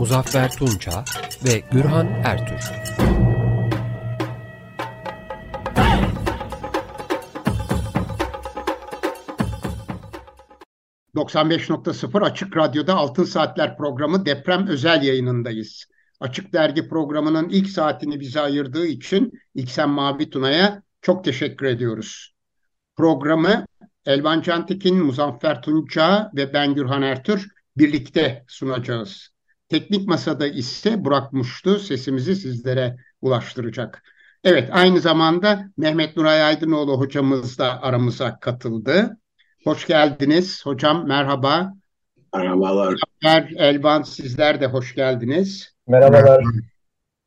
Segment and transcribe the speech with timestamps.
[0.00, 1.04] Muzaffer Tunça
[1.44, 2.70] ve Gürhan Ertür.
[11.14, 15.84] ...95.0 Açık Radyo'da Altın Saatler programı deprem özel yayınındayız.
[16.20, 22.34] Açık Dergi programının ilk saatini bize ayırdığı için İksen Mavi Tuna'ya çok teşekkür ediyoruz.
[22.96, 23.66] Programı
[24.06, 29.30] Elvan Cantekin, Muzaffer Tunça ve ben Gürhan Ertür birlikte sunacağız.
[29.70, 34.02] Teknik masada ise Burak Muştu sesimizi sizlere ulaştıracak.
[34.44, 39.16] Evet aynı zamanda Mehmet Nuray Aydınoğlu hocamız da aramıza katıldı.
[39.64, 41.74] Hoş geldiniz hocam merhaba.
[42.34, 42.94] Merhabalar.
[43.56, 45.74] Elvan sizler de hoş geldiniz.
[45.88, 46.44] Merhabalar.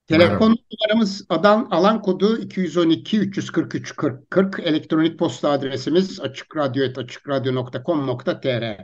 [0.08, 8.78] Telefon numaramız adan alan kodu 212 343 40 40 elektronik posta adresimiz açıkradyo.com.tr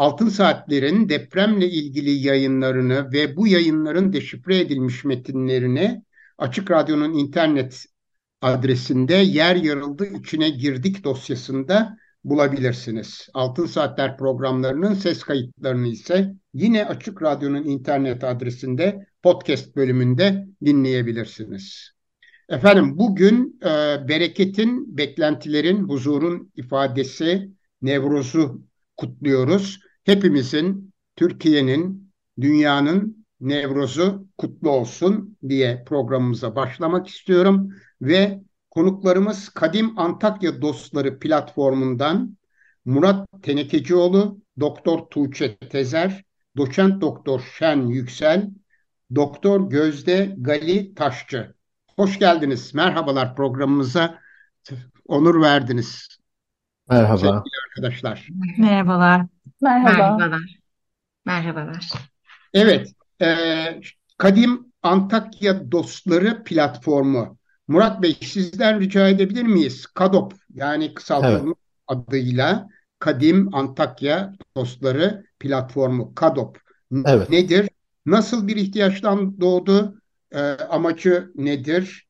[0.00, 6.02] Altın Saatler'in depremle ilgili yayınlarını ve bu yayınların deşifre edilmiş metinlerini
[6.38, 7.84] Açık Radyo'nun internet
[8.42, 13.28] adresinde yer yarıldı içine girdik dosyasında bulabilirsiniz.
[13.34, 21.90] Altın Saatler programlarının ses kayıtlarını ise yine Açık Radyo'nun internet adresinde podcast bölümünde dinleyebilirsiniz.
[22.48, 23.68] Efendim bugün e,
[24.08, 27.50] bereketin, beklentilerin, huzurun ifadesi
[27.82, 28.62] Nevruz'u
[28.96, 29.89] kutluyoruz.
[30.04, 41.18] Hepimizin, Türkiye'nin, dünyanın Nevruz'u kutlu olsun diye programımıza başlamak istiyorum ve konuklarımız Kadim Antakya Dostları
[41.18, 42.36] platformundan
[42.84, 46.24] Murat Tenekecioğlu, Doktor Tuğçe Tezer,
[46.56, 48.50] Doçent Doktor Şen Yüksel,
[49.14, 51.54] Doktor Gözde Gali Taşçı.
[51.96, 52.74] Hoş geldiniz.
[52.74, 54.18] Merhabalar programımıza.
[55.06, 56.09] Onur verdiniz.
[56.90, 57.16] Merhaba.
[57.16, 58.28] Sevgili arkadaşlar.
[58.58, 59.26] Merhabalar.
[59.60, 60.16] Merhaba.
[60.16, 60.58] Merhabalar.
[61.24, 61.88] Merhabalar.
[62.54, 62.92] Evet.
[63.22, 63.36] E,
[64.18, 67.38] Kadim Antakya Dostları platformu.
[67.68, 69.86] Murat Bey sizden rica edebilir miyiz?
[69.86, 71.56] KADOP yani kısaltılmış evet.
[71.86, 72.68] adıyla
[72.98, 76.58] Kadim Antakya Dostları platformu KADOP
[77.04, 77.30] evet.
[77.30, 77.68] nedir?
[78.06, 80.00] Nasıl bir ihtiyaçtan doğdu?
[80.32, 82.06] E, amacı nedir?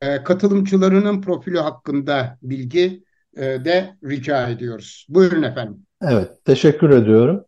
[0.00, 3.03] E, katılımcılarının profili hakkında bilgi
[3.36, 5.06] de rica ediyoruz.
[5.08, 5.82] Buyurun efendim.
[6.02, 7.44] Evet, teşekkür ediyorum.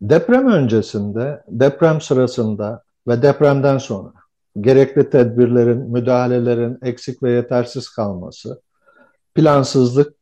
[0.00, 4.12] Deprem öncesinde, deprem sırasında ve depremden sonra
[4.60, 8.60] gerekli tedbirlerin, müdahalelerin eksik ve yetersiz kalması,
[9.34, 10.14] plansızlık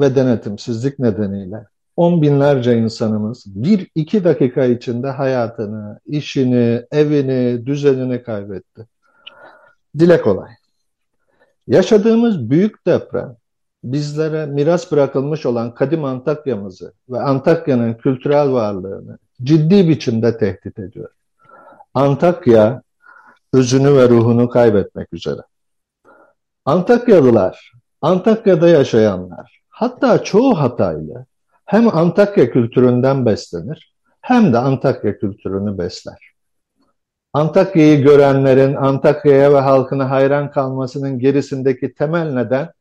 [0.00, 1.66] ve denetimsizlik nedeniyle
[1.96, 8.86] on binlerce insanımız bir iki dakika içinde hayatını, işini, evini, düzenini kaybetti.
[9.98, 10.50] Dile kolay.
[11.66, 13.36] Yaşadığımız büyük deprem
[13.84, 21.10] bizlere miras bırakılmış olan kadim Antakya'mızı ve Antakya'nın kültürel varlığını ciddi biçimde tehdit ediyor.
[21.94, 22.82] Antakya
[23.52, 25.40] özünü ve ruhunu kaybetmek üzere.
[26.64, 31.26] Antakyalılar, Antakya'da yaşayanlar, hatta çoğu Hataylı
[31.64, 36.30] hem Antakya kültüründen beslenir hem de Antakya kültürünü besler.
[37.32, 42.72] Antakya'yı görenlerin Antakya'ya ve halkına hayran kalmasının gerisindeki temel neden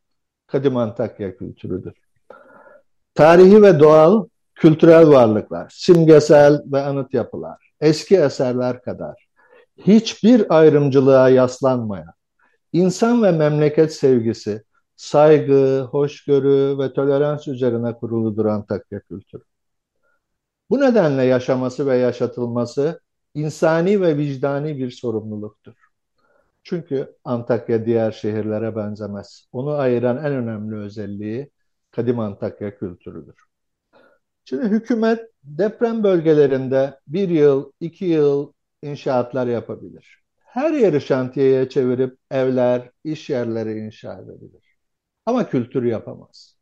[0.52, 1.94] kadim Antakya kültürüdür.
[3.16, 9.28] Tarihi ve doğal kültürel varlıklar, simgesel ve anıt yapılar, eski eserler kadar
[9.78, 12.14] hiçbir ayrımcılığa yaslanmayan,
[12.74, 14.64] insan ve memleket sevgisi,
[14.96, 19.44] saygı, hoşgörü ve tolerans üzerine kuruludur Antakya kültürü.
[20.70, 23.02] Bu nedenle yaşaması ve yaşatılması
[23.34, 25.89] insani ve vicdani bir sorumluluktur.
[26.64, 29.46] Çünkü Antakya diğer şehirlere benzemez.
[29.52, 31.52] Onu ayıran en önemli özelliği
[31.92, 33.36] kadim Antakya kültürüdür.
[34.46, 40.24] Şimdi hükümet deprem bölgelerinde bir yıl, iki yıl inşaatlar yapabilir.
[40.38, 44.78] Her yeri şantiyeye çevirip evler, iş yerleri inşa edebilir.
[45.26, 46.58] Ama kültür yapamaz.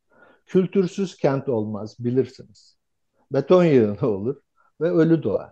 [0.45, 2.77] Kültürsüz kent olmaz bilirsiniz.
[3.31, 4.41] Beton yığını olur
[4.81, 5.51] ve ölü doğar.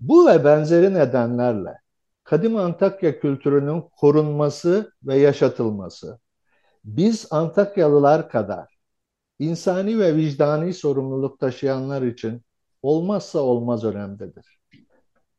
[0.00, 1.83] Bu ve benzeri nedenlerle
[2.24, 6.18] kadim Antakya kültürünün korunması ve yaşatılması
[6.84, 8.78] biz Antakyalılar kadar
[9.38, 12.42] insani ve vicdani sorumluluk taşıyanlar için
[12.82, 14.58] olmazsa olmaz önemdedir.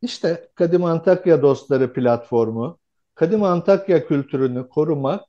[0.01, 2.79] İşte Kadim Antakya Dostları platformu,
[3.15, 5.23] Kadim Antakya kültürünü korumak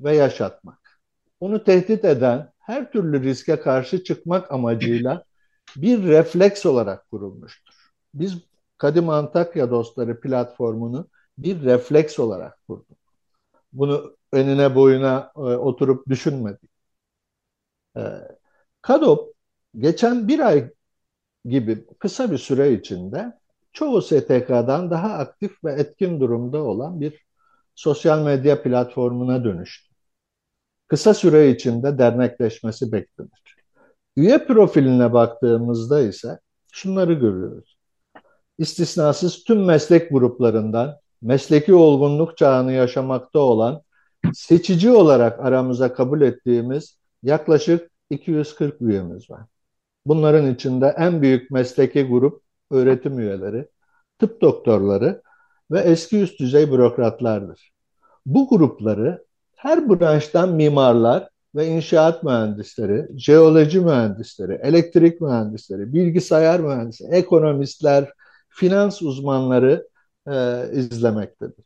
[0.00, 1.00] ve yaşatmak.
[1.40, 5.24] Onu tehdit eden her türlü riske karşı çıkmak amacıyla
[5.76, 7.74] bir refleks olarak kurulmuştur.
[8.14, 8.47] Biz
[8.78, 11.08] Kadim Antakya Dostları platformunu
[11.38, 12.98] bir refleks olarak kurduk.
[13.72, 16.70] Bunu önüne boyuna e, oturup düşünmedik.
[17.96, 18.02] E,
[18.82, 19.34] KADOP
[19.78, 20.70] geçen bir ay
[21.44, 23.32] gibi kısa bir süre içinde
[23.72, 27.26] çoğu STK'dan daha aktif ve etkin durumda olan bir
[27.74, 29.94] sosyal medya platformuna dönüştü.
[30.88, 33.56] Kısa süre içinde dernekleşmesi beklenir.
[34.16, 36.38] Üye profiline baktığımızda ise
[36.72, 37.77] şunları görüyoruz.
[38.58, 43.82] İstisnasız tüm meslek gruplarından mesleki olgunluk çağını yaşamakta olan
[44.34, 49.40] seçici olarak aramıza kabul ettiğimiz yaklaşık 240 üyemiz var.
[50.06, 53.68] Bunların içinde en büyük mesleki grup öğretim üyeleri,
[54.18, 55.22] tıp doktorları
[55.70, 57.72] ve eski üst düzey bürokratlardır.
[58.26, 59.24] Bu grupları
[59.56, 68.12] her branştan mimarlar ve inşaat mühendisleri, jeoloji mühendisleri, elektrik mühendisleri, bilgisayar mühendisleri, ekonomistler,
[68.58, 69.88] finans uzmanları
[70.26, 70.32] e,
[70.72, 71.64] izlemektedir.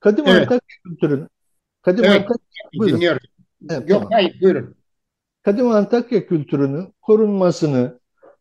[0.00, 0.42] Kadim evet.
[0.42, 1.28] Antakya kültürünün
[1.82, 3.20] Kadim evet, Antakya, dinliyorum.
[3.70, 4.08] Evet, Yok tamam.
[4.12, 4.74] hayır buyurun.
[5.42, 7.98] Kadim Antakya kültürünün korunmasını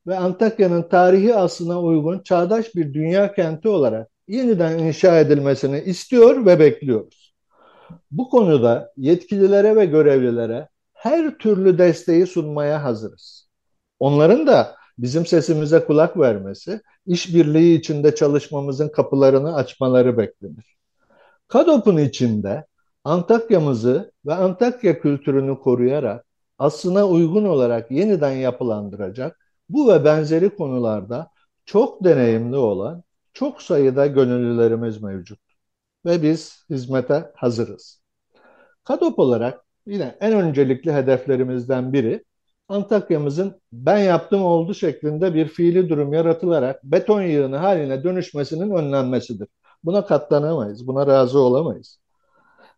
[0.07, 6.59] ve Antakya'nın tarihi aslına uygun çağdaş bir dünya kenti olarak yeniden inşa edilmesini istiyor ve
[6.59, 7.33] bekliyoruz.
[8.11, 13.49] Bu konuda yetkililere ve görevlilere her türlü desteği sunmaya hazırız.
[13.99, 20.77] Onların da bizim sesimize kulak vermesi, işbirliği içinde çalışmamızın kapılarını açmaları beklenir.
[21.47, 22.65] KADOP'un içinde
[23.03, 26.25] Antakya'mızı ve Antakya kültürünü koruyarak
[26.57, 29.39] aslına uygun olarak yeniden yapılandıracak
[29.69, 31.27] bu ve benzeri konularda
[31.65, 33.03] çok deneyimli olan
[33.33, 35.39] çok sayıda gönüllülerimiz mevcut
[36.05, 38.01] ve biz hizmete hazırız.
[38.83, 42.25] KADOP olarak yine en öncelikli hedeflerimizden biri
[42.71, 49.47] Antakya'mızın ben yaptım oldu şeklinde bir fiili durum yaratılarak beton yığını haline dönüşmesinin önlenmesidir.
[49.83, 51.99] Buna katlanamayız, buna razı olamayız.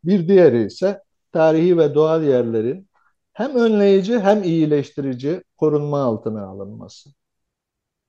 [0.04, 2.90] Bir diğeri ise tarihi ve doğal yerlerin
[3.34, 7.10] hem önleyici hem iyileştirici korunma altına alınması.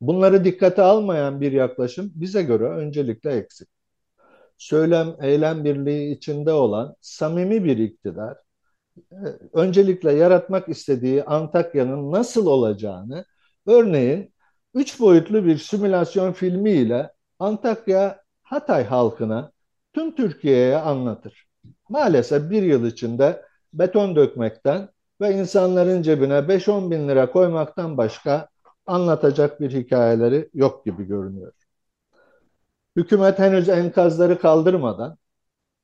[0.01, 3.69] Bunları dikkate almayan bir yaklaşım bize göre öncelikle eksik.
[4.59, 8.39] Söylem, eylem birliği içinde olan samimi bir iktidar,
[9.53, 13.25] öncelikle yaratmak istediği Antakya'nın nasıl olacağını,
[13.67, 14.35] örneğin
[14.75, 19.53] üç boyutlu bir simülasyon filmiyle Antakya Hatay halkına,
[19.93, 21.47] tüm Türkiye'ye anlatır.
[21.89, 23.43] Maalesef bir yıl içinde
[23.73, 24.89] beton dökmekten
[25.21, 28.49] ve insanların cebine 5-10 bin lira koymaktan başka
[28.87, 31.53] anlatacak bir hikayeleri yok gibi görünüyor.
[32.97, 35.19] Hükümet henüz enkazları kaldırmadan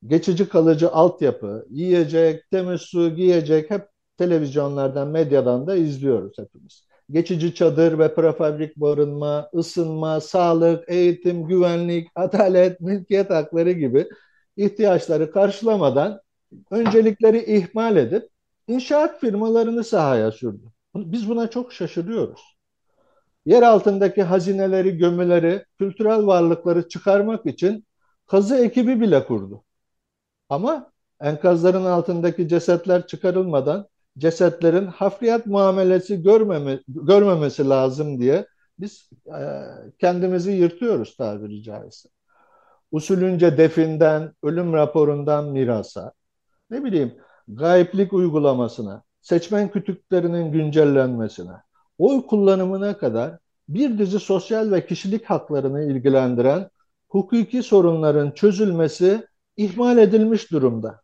[0.06, 3.88] geçici kalıcı altyapı, yiyecek, temiz su, giyecek hep
[4.18, 6.86] televizyonlardan, medyadan da izliyoruz hepimiz.
[7.10, 14.08] Geçici çadır ve prefabrik barınma, ısınma, sağlık, eğitim, güvenlik, adalet, mülkiyet hakları gibi
[14.56, 16.20] ihtiyaçları karşılamadan
[16.70, 18.28] öncelikleri ihmal edip
[18.68, 20.64] inşaat firmalarını sahaya sürdü.
[20.94, 22.40] Biz buna çok şaşırıyoruz.
[23.46, 27.86] Yer altındaki hazineleri, gömüleri, kültürel varlıkları çıkarmak için
[28.26, 29.64] kazı ekibi bile kurdu.
[30.50, 30.90] Ama
[31.20, 33.86] enkazların altındaki cesetler çıkarılmadan
[34.18, 38.46] cesetlerin hafriyat muamelesi görmeme, görmemesi lazım diye
[38.78, 39.40] biz e,
[39.98, 42.08] kendimizi yırtıyoruz tabiri caizse.
[42.92, 46.12] Usulünce definden, ölüm raporundan mirasa,
[46.70, 47.14] ne bileyim
[47.48, 51.52] gayiplik uygulamasına, seçmen kütüklerinin güncellenmesine,
[51.98, 53.38] oy kullanımına kadar
[53.68, 56.70] bir dizi sosyal ve kişilik haklarını ilgilendiren
[57.08, 59.29] hukuki sorunların çözülmesi
[59.60, 61.00] ihmal edilmiş durumda.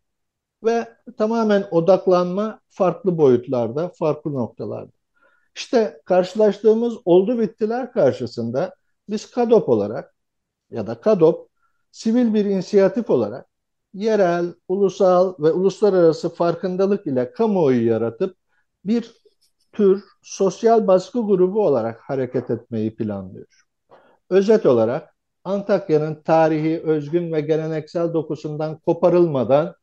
[0.65, 4.93] Ve tamamen odaklanma farklı boyutlarda, farklı noktalarda.
[5.57, 8.75] İşte karşılaştığımız oldu bittiler karşısında
[9.09, 10.15] biz KADOP olarak
[10.71, 11.51] ya da KADOP
[11.93, 13.47] sivil bir inisiyatif olarak
[13.95, 18.37] yerel, ulusal ve uluslararası farkındalık ile kamuoyu yaratıp
[18.85, 19.13] bir
[19.73, 23.65] tür sosyal baskı grubu olarak hareket etmeyi planlıyor.
[24.31, 25.16] Özet olarak
[25.47, 29.75] Antakya'nın tarihi, özgün ve geleneksel dokusundan koparılmadan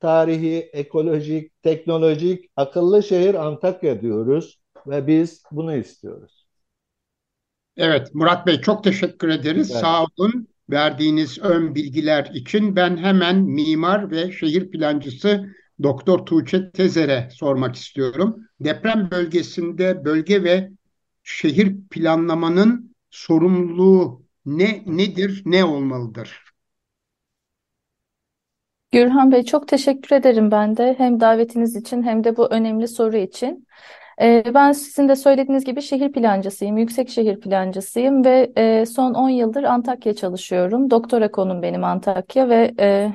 [0.00, 6.46] tarihi, ekolojik, teknolojik, akıllı şehir Antakya diyoruz ve biz bunu istiyoruz.
[7.76, 9.70] Evet Murat Bey çok teşekkür ederiz.
[9.70, 9.80] Evet.
[9.80, 17.28] Sağ olun verdiğiniz ön bilgiler için ben hemen mimar ve şehir plancısı Doktor Tuğçe Tezer'e
[17.32, 18.36] sormak istiyorum.
[18.60, 20.70] Deprem bölgesinde bölge ve
[21.22, 26.44] şehir planlamanın sorumluluğu ne nedir, ne olmalıdır?
[28.92, 33.16] Gürhan Bey çok teşekkür ederim ben de hem davetiniz için hem de bu önemli soru
[33.16, 33.66] için.
[34.22, 39.28] Ee, ben sizin de söylediğiniz gibi şehir plancısıyım, yüksek şehir plancısıyım ve e, son 10
[39.28, 40.90] yıldır Antakya çalışıyorum.
[40.90, 43.12] Doktora konum benim Antakya ve e,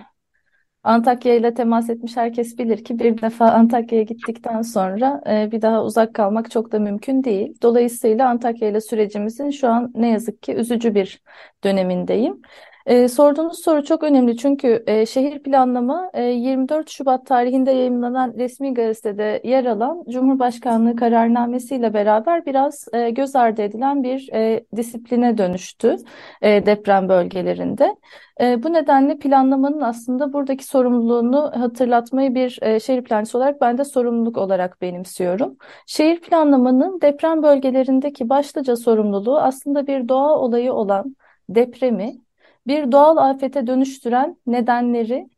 [0.84, 5.84] Antakya ile temas etmiş herkes bilir ki bir defa Antakya'ya gittikten sonra e, bir daha
[5.84, 7.58] uzak kalmak çok da mümkün değil.
[7.62, 11.22] Dolayısıyla Antakya ile sürecimizin şu an ne yazık ki üzücü bir
[11.64, 12.42] dönemindeyim.
[12.86, 18.74] E, sorduğunuz soru çok önemli çünkü e, şehir planlama e, 24 Şubat tarihinde yayınlanan resmi
[18.74, 25.96] gazetede yer alan Cumhurbaşkanlığı kararnamesiyle beraber biraz e, göz ardı edilen bir e, disipline dönüştü
[26.42, 27.96] e, deprem bölgelerinde.
[28.42, 33.86] E, bu nedenle planlamanın aslında buradaki sorumluluğunu hatırlatmayı bir e, şehir plancısı olarak ben de
[33.86, 35.58] sorumluluk olarak benimsiyorum.
[35.88, 41.16] Şehir planlamanın deprem bölgelerindeki başlıca sorumluluğu aslında bir doğa olayı olan
[41.50, 42.29] depremi
[42.68, 45.30] bir doğal afete dönüştüren nedenleri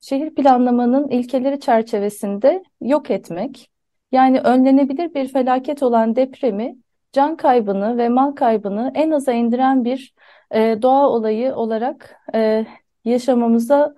[0.00, 3.70] şehir planlamanın ilkeleri çerçevesinde yok etmek.
[4.12, 6.76] Yani önlenebilir bir felaket olan depremi
[7.12, 10.14] can kaybını ve mal kaybını en aza indiren bir
[10.50, 12.66] e, doğa olayı olarak e,
[13.04, 13.94] yaşamamıza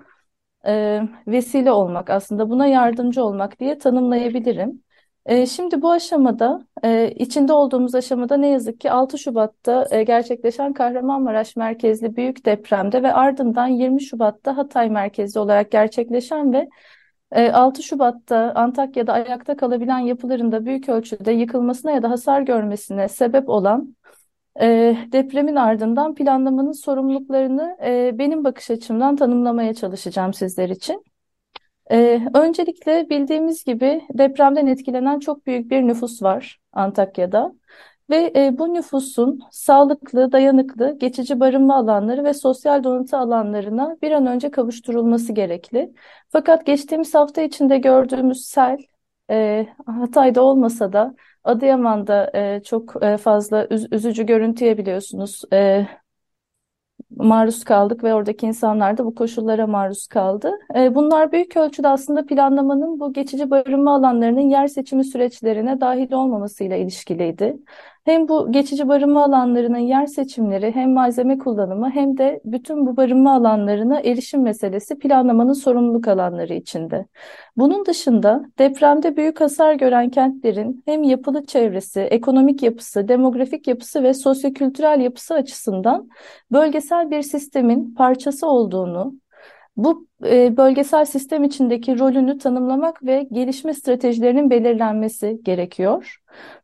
[0.67, 4.83] e, vesile olmak aslında buna yardımcı olmak diye tanımlayabilirim.
[5.27, 10.73] E, şimdi bu aşamada, e, içinde olduğumuz aşamada ne yazık ki 6 Şubat'ta e, gerçekleşen
[10.73, 16.69] Kahramanmaraş merkezli büyük depremde ve ardından 20 Şubat'ta Hatay merkezli olarak gerçekleşen ve
[17.53, 23.49] 6 Şubat'ta Antakya'da ayakta kalabilen yapıların da büyük ölçüde yıkılmasına ya da hasar görmesine sebep
[23.49, 23.97] olan
[25.13, 27.77] depremin ardından planlamanın sorumluluklarını
[28.19, 31.10] benim bakış açımdan tanımlamaya çalışacağım sizler için.
[31.91, 37.55] Ee, öncelikle bildiğimiz gibi depremden etkilenen çok büyük bir nüfus var Antakya'da
[38.11, 44.27] ve e, bu nüfusun sağlıklı, dayanıklı, geçici barınma alanları ve sosyal donatı alanlarına bir an
[44.27, 45.93] önce kavuşturulması gerekli.
[46.29, 48.79] Fakat geçtiğimiz hafta içinde gördüğümüz sel
[49.31, 55.43] e, Hatay'da olmasa da Adıyaman'da e, çok e, fazla üz üzücü görüntüye biliyorsunuz.
[55.53, 55.87] E,
[57.17, 60.53] maruz kaldık ve oradaki insanlar da bu koşullara maruz kaldı.
[60.77, 66.77] E, bunlar büyük ölçüde aslında planlamanın bu geçici barınma alanlarının yer seçimi süreçlerine dahil olmamasıyla
[66.77, 67.57] ilişkiliydi.
[68.11, 73.35] Hem bu geçici barınma alanlarının yer seçimleri hem malzeme kullanımı hem de bütün bu barınma
[73.35, 77.07] alanlarına erişim meselesi planlamanın sorumluluk alanları içinde.
[77.57, 84.15] Bunun dışında depremde büyük hasar gören kentlerin hem yapılı çevresi, ekonomik yapısı, demografik yapısı ve
[84.15, 86.09] sosyokültürel yapısı açısından
[86.53, 89.15] bölgesel bir sistemin parçası olduğunu,
[89.85, 96.17] bu e, bölgesel sistem içindeki rolünü tanımlamak ve gelişme stratejilerinin belirlenmesi gerekiyor.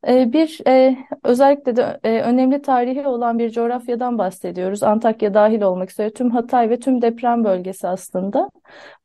[0.09, 4.83] E, bir e, özellikle de e, önemli tarihi olan bir coğrafyadan bahsediyoruz.
[4.83, 8.51] Antakya dahil olmak üzere tüm Hatay ve tüm deprem bölgesi aslında.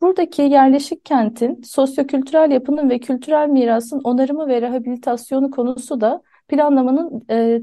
[0.01, 7.61] Buradaki yerleşik kentin sosyokültürel yapının ve kültürel mirasın onarımı ve rehabilitasyonu konusu da planlamanın e,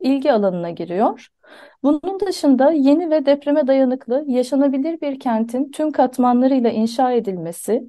[0.00, 1.28] ilgi alanına giriyor.
[1.82, 7.82] Bunun dışında yeni ve depreme dayanıklı, yaşanabilir bir kentin tüm katmanlarıyla inşa edilmesi,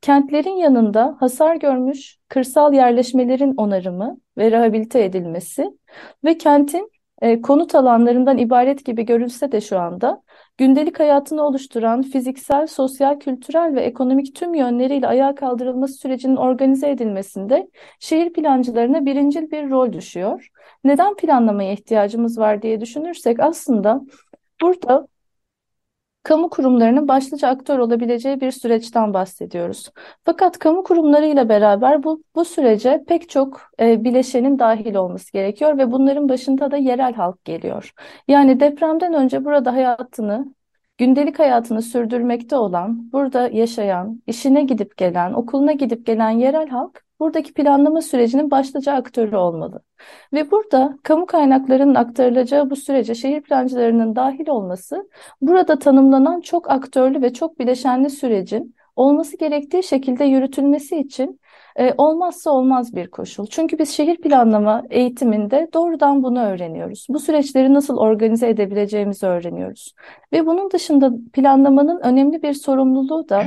[0.00, 5.70] kentlerin yanında hasar görmüş kırsal yerleşmelerin onarımı ve rehabilite edilmesi
[6.24, 6.90] ve kentin
[7.22, 10.22] e, konut alanlarından ibaret gibi görülse de şu anda
[10.58, 17.68] gündelik hayatını oluşturan fiziksel, sosyal, kültürel ve ekonomik tüm yönleriyle ayağa kaldırılması sürecinin organize edilmesinde
[18.00, 20.48] şehir plancılarına birincil bir rol düşüyor.
[20.84, 24.00] Neden planlamaya ihtiyacımız var diye düşünürsek aslında
[24.62, 25.08] burada
[26.26, 29.90] kamu kurumlarının başlıca aktör olabileceği bir süreçten bahsediyoruz.
[30.24, 35.92] Fakat kamu kurumlarıyla beraber bu, bu sürece pek çok e, bileşenin dahil olması gerekiyor ve
[35.92, 37.92] bunların başında da yerel halk geliyor.
[38.28, 40.54] Yani depremden önce burada hayatını
[40.98, 47.54] gündelik hayatını sürdürmekte olan, burada yaşayan, işine gidip gelen, okuluna gidip gelen yerel halk buradaki
[47.54, 49.80] planlama sürecinin başlıca aktörü olmalı.
[50.32, 57.22] Ve burada kamu kaynaklarının aktarılacağı bu sürece şehir plancılarının dahil olması, burada tanımlanan çok aktörlü
[57.22, 61.40] ve çok bileşenli sürecin olması gerektiği şekilde yürütülmesi için
[61.76, 63.46] e, olmazsa olmaz bir koşul.
[63.46, 67.06] Çünkü biz şehir planlama eğitiminde doğrudan bunu öğreniyoruz.
[67.08, 69.94] Bu süreçleri nasıl organize edebileceğimizi öğreniyoruz.
[70.32, 73.42] Ve bunun dışında planlamanın önemli bir sorumluluğu da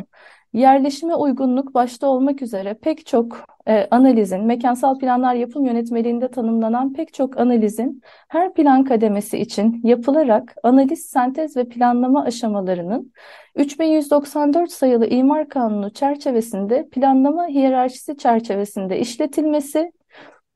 [0.54, 7.14] yerleşime uygunluk başta olmak üzere pek çok e, analizin, mekansal planlar yapım yönetmeliğinde tanımlanan pek
[7.14, 13.14] çok analizin her plan kademesi için yapılarak analiz, sentez ve planlama aşamalarının
[13.56, 19.92] 3194 sayılı İmar Kanunu çerçevesinde planlama hiyerarşisi çerçevesinde işletilmesi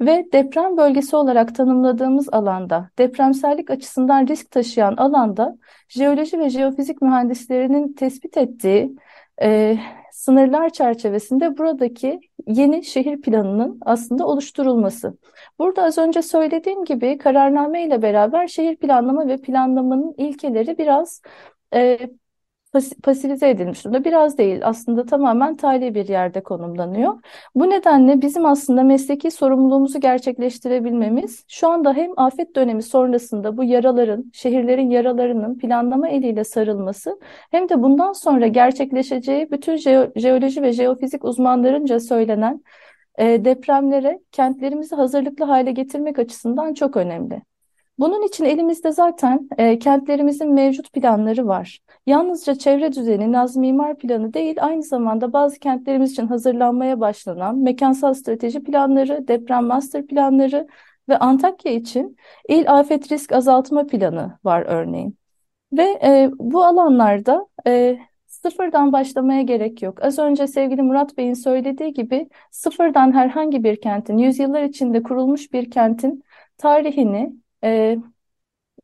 [0.02, 5.58] ve deprem bölgesi olarak tanımladığımız alanda, depremsellik açısından risk taşıyan alanda
[5.88, 8.96] jeoloji ve jeofizik mühendislerinin tespit ettiği
[9.44, 9.80] e,
[10.12, 15.18] sınırlar çerçevesinde buradaki yeni şehir planının aslında oluşturulması.
[15.60, 21.22] Burada az önce söylediğim gibi kararname ile beraber şehir planlama ve planlamanın ilkeleri biraz
[21.74, 22.00] e,
[23.04, 24.04] pasifize edilmiş durumda.
[24.06, 27.14] Biraz değil aslında tamamen tali bir yerde konumlanıyor.
[27.56, 34.32] Bu nedenle bizim aslında mesleki sorumluluğumuzu gerçekleştirebilmemiz şu anda hem afet dönemi sonrasında bu yaraların,
[34.34, 37.20] şehirlerin yaralarının planlama eliyle sarılması
[37.52, 39.76] hem de bundan sonra gerçekleşeceği bütün
[40.16, 42.64] jeoloji ve jeofizik uzmanlarınca söylenen
[43.18, 47.42] e, depremlere kentlerimizi hazırlıklı hale getirmek açısından çok önemli.
[48.00, 51.80] Bunun için elimizde zaten e, kentlerimizin mevcut planları var.
[52.06, 58.14] Yalnızca çevre düzeni, Naz Mimar Planı değil, aynı zamanda bazı kentlerimiz için hazırlanmaya başlanan mekansal
[58.14, 60.68] strateji planları, deprem master planları
[61.10, 62.18] ve Antakya için
[62.50, 65.18] il afet risk azaltma planı var örneğin.
[65.74, 70.04] Ve e, bu alanlarda e, sıfırdan başlamaya gerek yok.
[70.04, 75.72] Az önce sevgili Murat Bey'in söylediği gibi sıfırdan herhangi bir kentin, yüzyıllar içinde kurulmuş bir
[75.72, 76.24] kentin
[76.58, 77.98] tarihini e,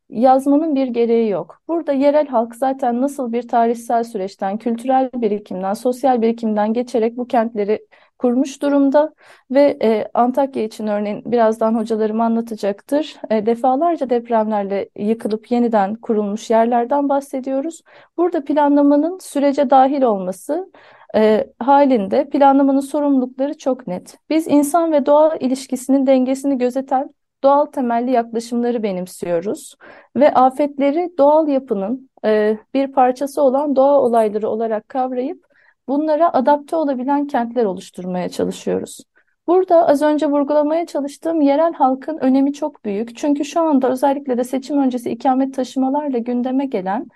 [0.09, 1.61] yazmanın bir gereği yok.
[1.67, 7.87] Burada yerel halk zaten nasıl bir tarihsel süreçten, kültürel birikimden, sosyal birikimden geçerek bu kentleri
[8.17, 9.13] kurmuş durumda
[9.51, 13.15] ve e, Antakya için örneğin birazdan hocalarım anlatacaktır.
[13.29, 17.81] E, defalarca depremlerle yıkılıp yeniden kurulmuş yerlerden bahsediyoruz.
[18.17, 20.71] Burada planlamanın sürece dahil olması
[21.15, 24.17] e, halinde planlamanın sorumlulukları çok net.
[24.29, 29.75] Biz insan ve doğa ilişkisinin dengesini gözeten doğal temelli yaklaşımları benimsiyoruz
[30.15, 35.45] ve afetleri doğal yapının e, bir parçası olan doğa olayları olarak kavrayıp
[35.87, 39.03] bunlara adapte olabilen kentler oluşturmaya çalışıyoruz.
[39.47, 43.17] Burada az önce vurgulamaya çalıştığım yerel halkın önemi çok büyük.
[43.17, 47.07] Çünkü şu anda özellikle de seçim öncesi ikamet taşımalarla gündeme gelen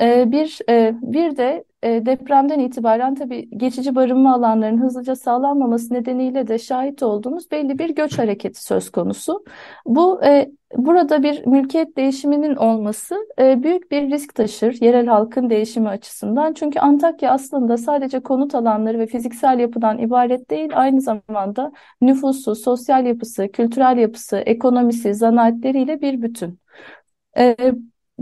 [0.00, 6.48] ee, bir e, bir de e, depremden itibaren tabii geçici barınma alanlarının hızlıca sağlanmaması nedeniyle
[6.48, 9.44] de şahit olduğumuz belli bir göç hareketi söz konusu.
[9.86, 16.52] Bu e, burada bir mülkiyet değişiminin olması büyük bir risk taşır yerel halkın değişimi açısından.
[16.52, 23.06] Çünkü Antakya aslında sadece konut alanları ve fiziksel yapıdan ibaret değil, aynı zamanda nüfusu, sosyal
[23.06, 26.58] yapısı, kültürel yapısı, ekonomisi, zanaatleriyle bir bütün.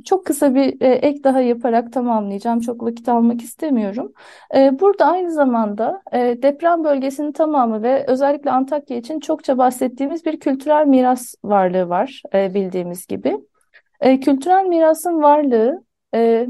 [0.05, 2.61] Çok kısa bir e, ek daha yaparak tamamlayacağım.
[2.61, 4.12] Çok vakit almak istemiyorum.
[4.55, 10.40] E, burada aynı zamanda e, deprem bölgesinin tamamı ve özellikle Antakya için çokça bahsettiğimiz bir
[10.40, 13.37] kültürel miras varlığı var e, bildiğimiz gibi.
[14.00, 16.48] E, kültürel mirasın varlığı e,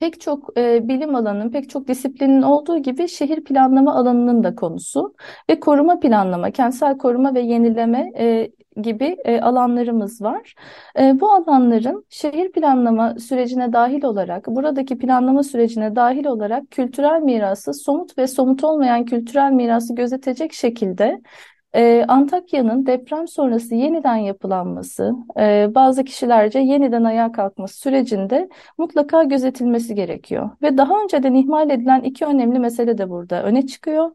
[0.00, 5.14] pek çok e, bilim alanının, pek çok disiplinin olduğu gibi şehir planlama alanının da konusu
[5.50, 8.50] ve koruma planlama, kentsel koruma ve yenileme e,
[8.82, 10.54] gibi e, alanlarımız var.
[11.00, 17.74] E, bu alanların şehir planlama sürecine dahil olarak, buradaki planlama sürecine dahil olarak kültürel mirası,
[17.74, 21.20] somut ve somut olmayan kültürel mirası gözetecek şekilde
[21.74, 29.94] ee, Antakya'nın deprem sonrası yeniden yapılanması, e, bazı kişilerce yeniden ayağa kalkması sürecinde mutlaka gözetilmesi
[29.94, 30.50] gerekiyor.
[30.62, 34.10] Ve daha önceden ihmal edilen iki önemli mesele de burada öne çıkıyor.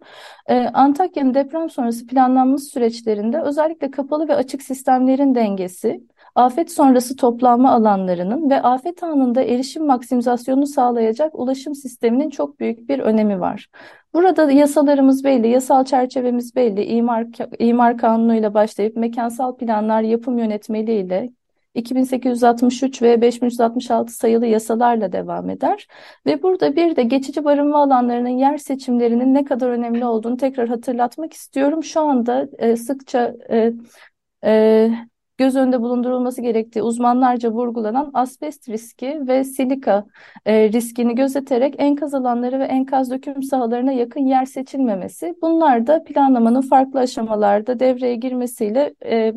[0.47, 6.03] Ee, Antakya'nın deprem sonrası planlanmış süreçlerinde özellikle kapalı ve açık sistemlerin dengesi,
[6.35, 12.99] afet sonrası toplanma alanlarının ve afet anında erişim maksimizasyonunu sağlayacak ulaşım sisteminin çok büyük bir
[12.99, 13.69] önemi var.
[14.13, 16.83] Burada yasalarımız belli, yasal çerçevemiz belli.
[16.83, 17.27] İmar,
[17.59, 21.29] imar kanunuyla başlayıp mekansal planlar yapım yönetmeliğiyle
[21.75, 25.87] 2863 ve 5366 sayılı yasalarla devam eder.
[26.25, 31.33] Ve burada bir de geçici barınma alanlarının yer seçimlerinin ne kadar önemli olduğunu tekrar hatırlatmak
[31.33, 31.83] istiyorum.
[31.83, 33.73] Şu anda e, sıkça e,
[34.45, 34.89] e,
[35.37, 40.05] göz önünde bulundurulması gerektiği uzmanlarca vurgulanan asbest riski ve silika
[40.45, 45.35] e, riskini gözeterek enkaz alanları ve enkaz döküm sahalarına yakın yer seçilmemesi.
[45.41, 49.33] Bunlar da planlamanın farklı aşamalarda devreye girmesiyle e,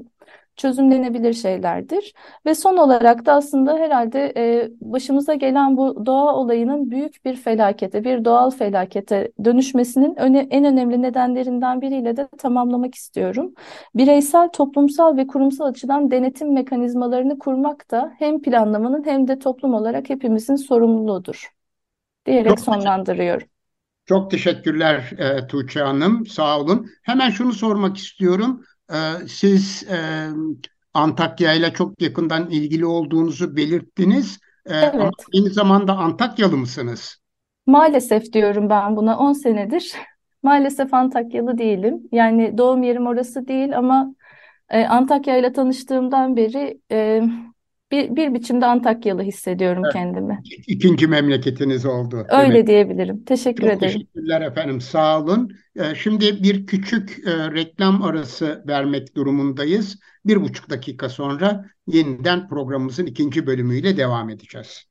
[0.56, 2.14] çözümlenebilir şeylerdir.
[2.46, 8.04] Ve son olarak da aslında herhalde e, başımıza gelen bu doğa olayının büyük bir felakete,
[8.04, 13.54] bir doğal felakete dönüşmesinin öne, en önemli nedenlerinden biriyle de tamamlamak istiyorum.
[13.94, 20.10] Bireysel, toplumsal ve kurumsal açıdan denetim mekanizmalarını kurmak da hem planlamanın hem de toplum olarak
[20.10, 21.50] hepimizin sorumluluğudur
[22.26, 23.48] diyerek Çok sonlandırıyorum.
[24.06, 26.26] Çok teşekkürler e, Tuğçe Hanım.
[26.26, 26.90] Sağ olun.
[27.02, 28.64] Hemen şunu sormak istiyorum.
[28.92, 30.28] Ee, siz e,
[30.94, 34.38] Antakya ile çok yakından ilgili olduğunuzu belirttiniz.
[34.66, 34.94] Ee, evet.
[34.94, 37.18] Ama aynı zamanda Antakyalı mısınız?
[37.66, 39.92] Maalesef diyorum ben buna 10 senedir
[40.42, 42.02] Maalesef Antakyalı değilim.
[42.12, 44.14] Yani doğum yerim orası değil ama
[44.70, 47.22] e, Antakya ile tanıştığımdan beri e,
[47.90, 49.92] bir, bir biçimde Antakyalı hissediyorum Evet.
[49.92, 50.44] kendimi.
[50.66, 52.66] İkinci memleketiniz oldu Öyle demek.
[52.66, 53.24] diyebilirim.
[53.24, 54.08] Teşekkür Çok ederim.
[54.14, 55.52] teşekkürler efendim, sağ olun.
[55.76, 59.98] Ee, Şimdi bir küçük e, reklam arası vermek durumundayız.
[60.26, 64.84] Bir buçuk dakika sonra yeniden programımızın ikinci bölümüyle devam edeceğiz.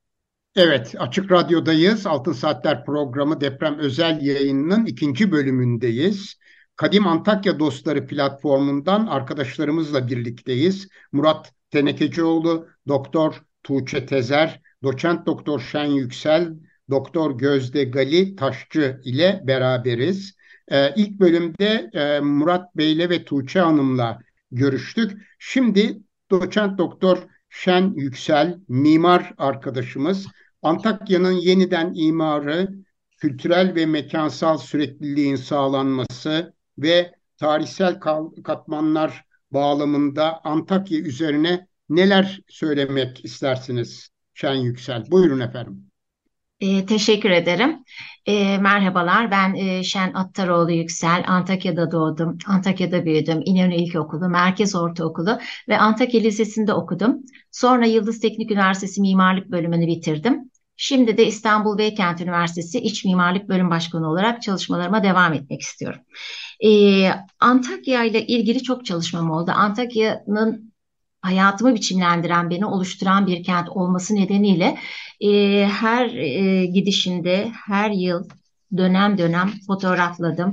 [0.55, 2.07] Evet, Açık Radyo'dayız.
[2.07, 6.35] Altın Saatler programı deprem özel yayınının ikinci bölümündeyiz.
[6.75, 10.87] Kadim Antakya Dostları platformundan arkadaşlarımızla birlikteyiz.
[11.11, 16.53] Murat Tenekecioğlu, Doktor Tuğçe Tezer, Doçent Doktor Şen Yüksel,
[16.89, 20.35] Doktor Gözde Gali Taşçı ile beraberiz.
[20.71, 24.19] Ee, ilk bölümde e, Murat Bey'le ve Tuğçe Hanım'la
[24.51, 25.11] görüştük.
[25.39, 25.99] Şimdi
[26.31, 27.17] Doçent Doktor
[27.49, 30.27] Şen Yüksel, mimar arkadaşımız,
[30.61, 32.69] Antakya'nın yeniden imarı,
[33.17, 37.99] kültürel ve mekansal sürekliliğin sağlanması ve tarihsel
[38.43, 45.03] katmanlar bağlamında Antakya üzerine neler söylemek istersiniz Şen Yüksel?
[45.11, 45.91] Buyurun efendim.
[46.59, 47.83] E, teşekkür ederim.
[48.25, 51.23] E, merhabalar, ben e, Şen Attaroğlu Yüksel.
[51.27, 53.41] Antakya'da doğdum, Antakya'da büyüdüm.
[53.45, 57.17] İnönü İlkokulu, Merkez Ortaokulu ve Antakya Lisesi'nde okudum.
[57.51, 60.51] Sonra Yıldız Teknik Üniversitesi Mimarlık bölümünü bitirdim.
[60.77, 66.01] Şimdi de İstanbul Beykent Üniversitesi İç Mimarlık Bölüm Başkanı olarak çalışmalarıma devam etmek istiyorum.
[66.65, 69.51] Ee, Antakya ile ilgili çok çalışmam oldu.
[69.55, 70.73] Antakya'nın
[71.25, 74.77] hayatımı biçimlendiren, beni oluşturan bir kent olması nedeniyle
[75.21, 78.29] e, her e, gidişinde, her yıl
[78.77, 80.51] dönem dönem fotoğrafladım,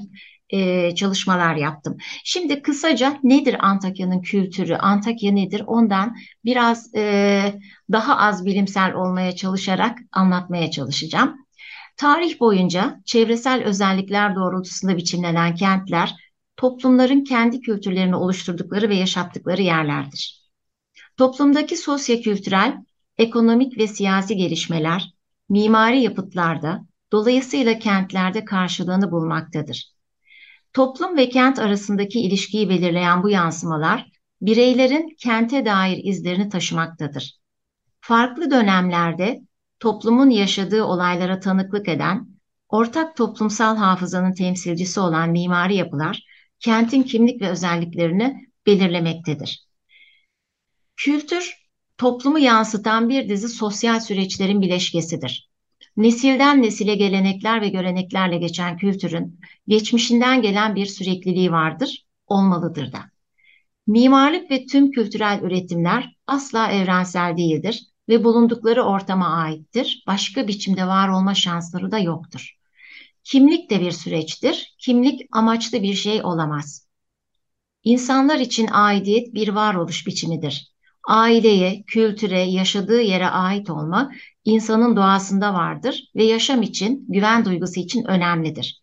[0.50, 1.96] e, çalışmalar yaptım.
[2.24, 7.54] Şimdi kısaca nedir Antakya'nın kültürü, Antakya nedir ondan biraz e,
[7.92, 11.36] daha az bilimsel olmaya çalışarak anlatmaya çalışacağım.
[11.96, 16.14] Tarih boyunca çevresel özellikler doğrultusunda biçimlenen kentler
[16.56, 20.41] toplumların kendi kültürlerini oluşturdukları ve yaşattıkları yerlerdir.
[21.16, 22.76] Toplumdaki sosyokültürel,
[23.18, 25.14] ekonomik ve siyasi gelişmeler
[25.48, 29.92] mimari yapıtlarda, dolayısıyla kentlerde karşılığını bulmaktadır.
[30.72, 37.38] Toplum ve kent arasındaki ilişkiyi belirleyen bu yansımalar bireylerin kente dair izlerini taşımaktadır.
[38.00, 39.42] Farklı dönemlerde
[39.80, 42.28] toplumun yaşadığı olaylara tanıklık eden,
[42.68, 46.22] ortak toplumsal hafızanın temsilcisi olan mimari yapılar
[46.60, 49.71] kentin kimlik ve özelliklerini belirlemektedir.
[50.96, 51.54] Kültür,
[51.98, 55.50] toplumu yansıtan bir dizi sosyal süreçlerin bileşkesidir.
[55.96, 62.98] Nesilden nesile gelenekler ve göreneklerle geçen kültürün geçmişinden gelen bir sürekliliği vardır, olmalıdır da.
[63.86, 70.04] Mimarlık ve tüm kültürel üretimler asla evrensel değildir ve bulundukları ortama aittir.
[70.06, 72.56] Başka biçimde var olma şansları da yoktur.
[73.24, 74.74] Kimlik de bir süreçtir.
[74.78, 76.88] Kimlik amaçlı bir şey olamaz.
[77.84, 80.71] İnsanlar için aidiyet bir varoluş biçimidir.
[81.08, 84.12] Aileye, kültüre, yaşadığı yere ait olma
[84.44, 88.80] insanın doğasında vardır ve yaşam için, güven duygusu için önemlidir.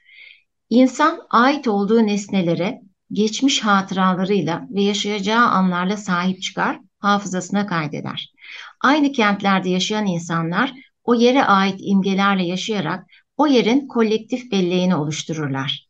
[0.69, 8.33] İnsan ait olduğu nesnelere, geçmiş hatıralarıyla ve yaşayacağı anlarla sahip çıkar, hafızasına kaydeder.
[8.81, 13.05] Aynı kentlerde yaşayan insanlar o yere ait imgelerle yaşayarak
[13.37, 15.89] o yerin kolektif belleğini oluştururlar.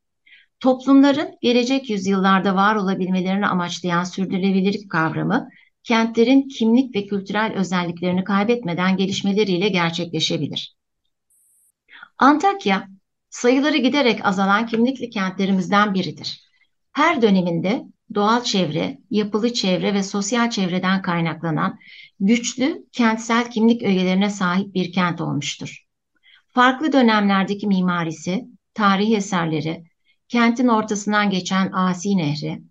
[0.60, 5.50] Toplumların gelecek yüzyıllarda var olabilmelerini amaçlayan sürdürülebilirlik kavramı
[5.84, 10.76] kentlerin kimlik ve kültürel özelliklerini kaybetmeden gelişmeleriyle gerçekleşebilir.
[12.18, 12.88] Antakya,
[13.30, 16.50] sayıları giderek azalan kimlikli kentlerimizden biridir.
[16.92, 21.80] Her döneminde doğal çevre, yapılı çevre ve sosyal çevreden kaynaklanan
[22.20, 25.86] güçlü kentsel kimlik ögelerine sahip bir kent olmuştur.
[26.48, 29.84] Farklı dönemlerdeki mimarisi, tarihi eserleri,
[30.28, 32.62] kentin ortasından geçen Asi Nehri,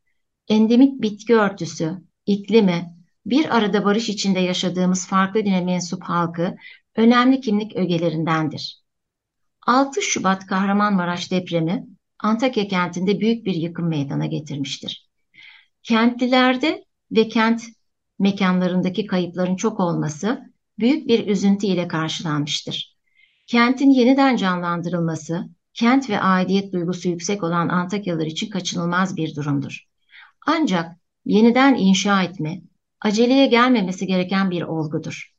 [0.49, 2.98] endemik bitki örtüsü, iklimi,
[3.31, 6.57] bir arada barış içinde yaşadığımız farklı dine mensup halkı
[6.97, 8.83] önemli kimlik ögelerindendir.
[9.67, 11.87] 6 Şubat Kahramanmaraş depremi
[12.19, 15.09] Antakya kentinde büyük bir yıkım meydana getirmiştir.
[15.83, 17.63] Kentlilerde ve kent
[18.19, 22.97] mekanlarındaki kayıpların çok olması büyük bir üzüntü ile karşılanmıştır.
[23.47, 29.85] Kentin yeniden canlandırılması, kent ve aidiyet duygusu yüksek olan Antakyalılar için kaçınılmaz bir durumdur.
[30.47, 32.61] Ancak yeniden inşa etme,
[33.01, 35.33] aceleye gelmemesi gereken bir olgudur.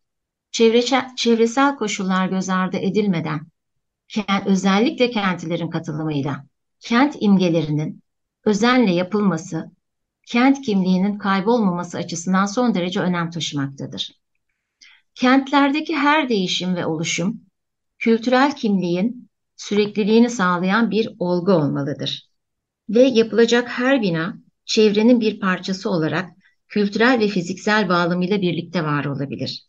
[0.51, 3.47] Çevresel, çevresel koşullar göz ardı edilmeden,
[4.07, 6.45] kent, özellikle kentlilerin katılımıyla,
[6.79, 8.03] kent imgelerinin
[8.45, 9.71] özenle yapılması,
[10.25, 14.19] kent kimliğinin kaybolmaması açısından son derece önem taşımaktadır.
[15.15, 17.41] Kentlerdeki her değişim ve oluşum,
[17.99, 22.29] kültürel kimliğin sürekliliğini sağlayan bir olgu olmalıdır.
[22.89, 26.31] Ve yapılacak her bina çevrenin bir parçası olarak
[26.69, 29.65] kültürel ve fiziksel bağlamıyla birlikte var olabilir.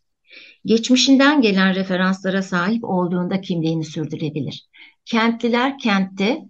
[0.65, 4.67] Geçmişinden gelen referanslara sahip olduğunda kimliğini sürdürebilir.
[5.05, 6.41] Kentliler kentte,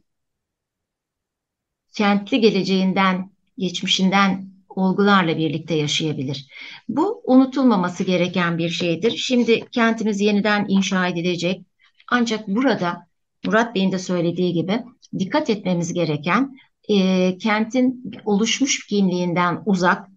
[1.93, 6.47] kentli geleceğinden, geçmişinden olgularla birlikte yaşayabilir.
[6.89, 9.11] Bu unutulmaması gereken bir şeydir.
[9.17, 11.61] Şimdi kentimiz yeniden inşa edilecek.
[12.07, 13.07] Ancak burada
[13.45, 14.83] Murat Bey'in de söylediği gibi
[15.19, 16.55] dikkat etmemiz gereken
[16.89, 20.10] e, kentin oluşmuş kimliğinden uzak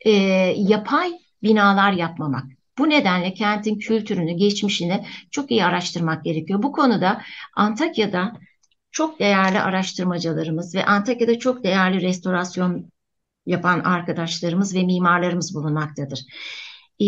[0.00, 0.10] e,
[0.56, 2.44] yapay binalar yapmamak.
[2.78, 6.62] Bu nedenle kentin kültürünü, geçmişini çok iyi araştırmak gerekiyor.
[6.62, 7.22] Bu konuda
[7.56, 8.32] Antakya'da
[8.90, 12.90] çok değerli araştırmacılarımız ve Antakya'da çok değerli restorasyon
[13.46, 16.20] yapan arkadaşlarımız ve mimarlarımız bulunmaktadır.
[17.00, 17.06] Ee,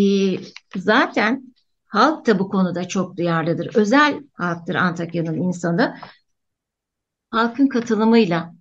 [0.76, 1.54] zaten
[1.86, 3.70] halk da bu konuda çok duyarlıdır.
[3.74, 5.96] Özel halktır Antakya'nın insanı.
[7.30, 8.54] Halkın katılımıyla,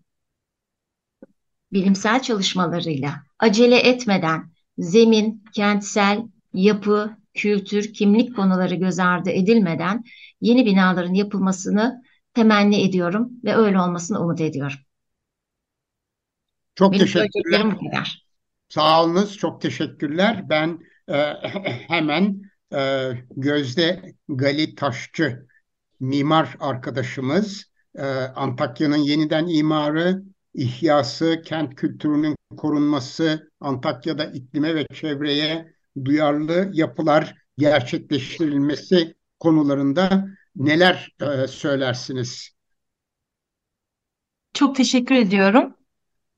[1.73, 10.03] bilimsel çalışmalarıyla, acele etmeden zemin, kentsel, yapı, kültür, kimlik konuları göz ardı edilmeden
[10.41, 12.01] yeni binaların yapılmasını
[12.33, 14.77] temenni ediyorum ve öyle olmasını umut ediyorum.
[16.75, 17.71] Çok Benim teşekkürler.
[17.71, 18.25] bu kadar.
[18.69, 20.49] Sağ olunuz, çok teşekkürler.
[20.49, 21.13] Ben e,
[21.87, 22.41] hemen
[22.73, 25.47] e, Gözde Gali Taşçı
[25.99, 28.05] mimar arkadaşımız, e,
[28.35, 35.73] Antakya'nın yeniden imarı, ihyası, kent kültürünün korunması, Antakya'da iklime ve çevreye
[36.05, 42.49] duyarlı yapılar gerçekleştirilmesi konularında neler e, söylersiniz?
[44.53, 45.75] Çok teşekkür ediyorum.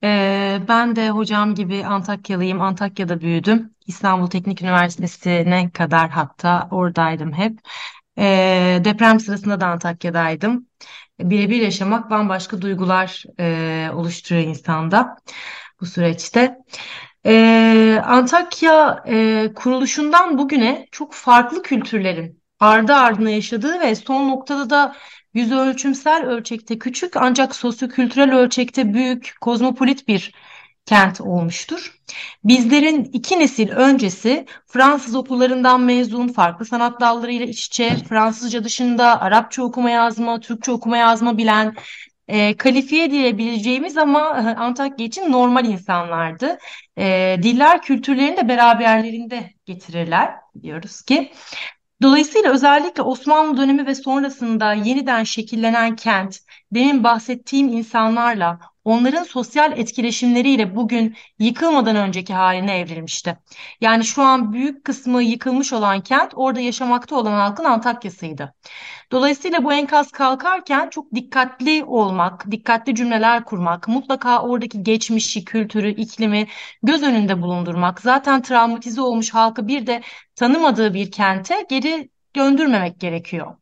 [0.04, 2.60] Ee, ben de hocam gibi Antakyalıyım.
[2.60, 3.74] Antakya'da büyüdüm.
[3.86, 7.58] İstanbul Teknik Üniversitesi'ne kadar hatta oradaydım hep.
[8.18, 10.66] Ee, deprem sırasında da Antakya'daydım.
[11.20, 15.16] Birebir yaşamak bambaşka duygular e, oluşturuyor insanda
[15.80, 16.58] bu süreçte.
[17.26, 24.96] Ee, Antakya e, kuruluşundan bugüne çok farklı kültürlerin ardı ardına yaşadığı ve son noktada da
[25.34, 30.32] yüz ölçümsel ölçekte küçük ancak sosyokültürel ölçekte büyük, kozmopolit bir
[30.92, 31.94] kent olmuştur.
[32.44, 39.62] Bizlerin iki nesil öncesi Fransız okullarından mezun, farklı sanat dallarıyla iç içe, Fransızca dışında Arapça
[39.62, 41.74] okuma yazma, Türkçe okuma yazma bilen,
[42.28, 46.58] e, kalifiye diyebileceğimiz ama e, Antakya için normal insanlardı.
[46.98, 51.32] E, diller kültürlerini de beraberlerinde getirirler diyoruz ki.
[52.02, 56.38] Dolayısıyla özellikle Osmanlı dönemi ve sonrasında yeniden şekillenen kent,
[56.72, 63.38] demin bahsettiğim insanlarla, onların sosyal etkileşimleriyle bugün yıkılmadan önceki haline evrilmişti.
[63.80, 68.54] Yani şu an büyük kısmı yıkılmış olan kent orada yaşamakta olan halkın Antakya'sıydı.
[69.12, 76.46] Dolayısıyla bu enkaz kalkarken çok dikkatli olmak, dikkatli cümleler kurmak, mutlaka oradaki geçmişi, kültürü, iklimi
[76.82, 80.02] göz önünde bulundurmak, zaten travmatize olmuş halkı bir de
[80.36, 83.56] tanımadığı bir kente geri döndürmemek gerekiyor.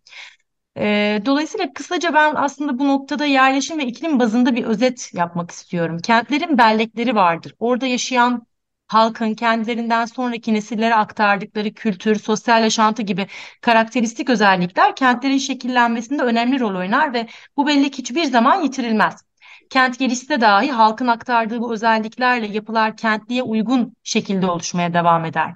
[0.80, 5.98] E, dolayısıyla kısaca ben aslında bu noktada yerleşim ve iklim bazında bir özet yapmak istiyorum.
[5.98, 7.54] Kentlerin bellekleri vardır.
[7.58, 8.46] Orada yaşayan
[8.86, 13.26] halkın kendilerinden sonraki nesillere aktardıkları kültür, sosyal yaşantı gibi
[13.60, 19.29] karakteristik özellikler kentlerin şekillenmesinde önemli rol oynar ve bu bellek hiçbir zaman yitirilmez.
[19.70, 25.54] Kent gelişse dahi halkın aktardığı bu özelliklerle yapılar kentliye uygun şekilde oluşmaya devam eder.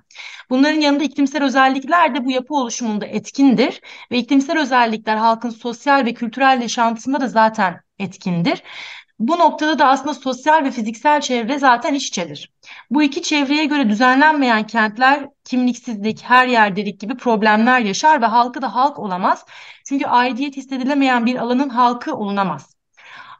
[0.50, 6.14] Bunların yanında iklimsel özellikler de bu yapı oluşumunda etkindir ve iklimsel özellikler halkın sosyal ve
[6.14, 8.62] kültürel yaşantısında da zaten etkindir.
[9.18, 12.52] Bu noktada da aslında sosyal ve fiziksel çevre zaten iç içedir.
[12.90, 18.74] Bu iki çevreye göre düzenlenmeyen kentler kimliksizlik, her yerdelik gibi problemler yaşar ve halkı da
[18.74, 19.44] halk olamaz.
[19.84, 22.73] Çünkü aidiyet hissedilemeyen bir alanın halkı olunamaz.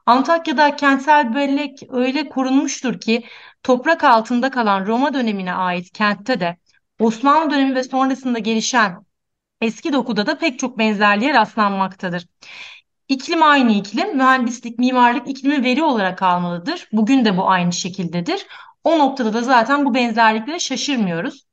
[0.06, 3.24] Antakya'da kentsel bellek öyle korunmuştur ki
[3.62, 6.56] toprak altında kalan Roma dönemine ait kentte de
[6.98, 9.04] Osmanlı dönemi ve sonrasında gelişen
[9.60, 12.26] eski dokuda da pek çok benzerliğe rastlanmaktadır.
[13.08, 16.88] İklim aynı iklim, mühendislik, mimarlık iklimi veri olarak almalıdır.
[16.92, 18.46] Bugün de bu aynı şekildedir.
[18.84, 21.44] O noktada da zaten bu benzerliklere şaşırmıyoruz.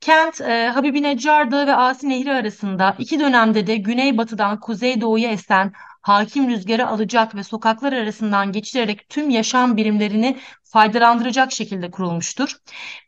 [0.00, 5.72] Kent, e, Habibi Neccar Dağı ve Asi Nehri arasında iki dönemde de güneybatıdan kuzeydoğuya esen
[6.04, 12.56] hakim rüzgarı alacak ve sokaklar arasından geçirerek tüm yaşam birimlerini faydalandıracak şekilde kurulmuştur.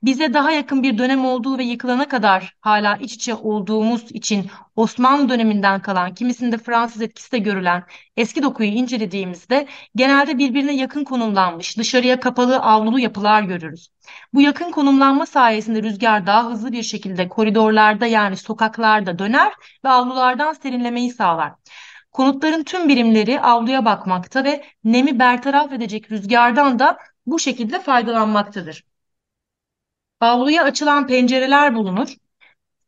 [0.03, 5.29] Bize daha yakın bir dönem olduğu ve yıkılana kadar hala iç içe olduğumuz için Osmanlı
[5.29, 7.85] döneminden kalan, kimisinde Fransız etkisi de görülen
[8.17, 13.89] eski dokuyu incelediğimizde genelde birbirine yakın konumlanmış, dışarıya kapalı avlulu yapılar görürüz.
[14.35, 19.53] Bu yakın konumlanma sayesinde rüzgar daha hızlı bir şekilde koridorlarda yani sokaklarda döner
[19.85, 21.53] ve avlulardan serinlemeyi sağlar.
[22.17, 28.85] Konutların tüm birimleri avluya bakmakta ve nemi bertaraf edecek rüzgardan da bu şekilde faydalanmaktadır.
[30.21, 32.09] Avluya açılan pencereler bulunur.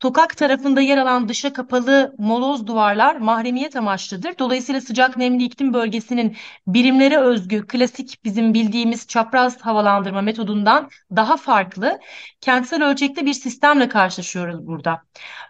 [0.03, 4.39] Sokak tarafında yer alan dışa kapalı moloz duvarlar mahremiyet amaçlıdır.
[4.39, 11.99] Dolayısıyla sıcak nemli iklim bölgesinin birimlere özgü klasik bizim bildiğimiz çapraz havalandırma metodundan daha farklı
[12.41, 15.03] kentsel ölçekte bir sistemle karşılaşıyoruz burada.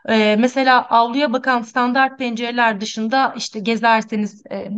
[0.08, 4.70] Ee, mesela avluya bakan standart pencereler dışında işte gezerseniz e,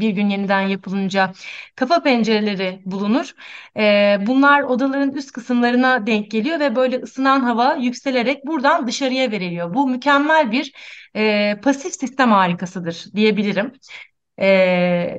[0.00, 1.32] bir gün yeniden yapılınca
[1.76, 3.32] kafa pencereleri bulunur.
[3.76, 9.74] E, bunlar odaların üst kısımlarına denk geliyor ve böyle ısınan hava yükselerek buradan dışarıya veriliyor.
[9.74, 10.72] Bu mükemmel bir
[11.16, 13.72] e, pasif sistem harikasıdır diyebilirim.
[14.40, 15.18] E,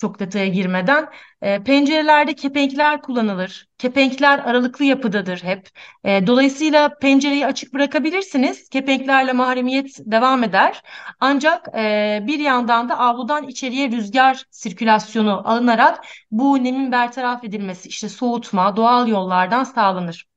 [0.00, 1.08] çok detaya girmeden.
[1.42, 3.68] E, pencerelerde kepenkler kullanılır.
[3.78, 5.68] Kepenkler aralıklı yapıdadır hep.
[6.04, 8.68] E, dolayısıyla pencereyi açık bırakabilirsiniz.
[8.68, 10.82] Kepenklerle mahremiyet devam eder.
[11.20, 18.08] Ancak e, bir yandan da avludan içeriye rüzgar sirkülasyonu alınarak bu nemin bertaraf edilmesi, işte
[18.08, 20.28] soğutma doğal yollardan sağlanır.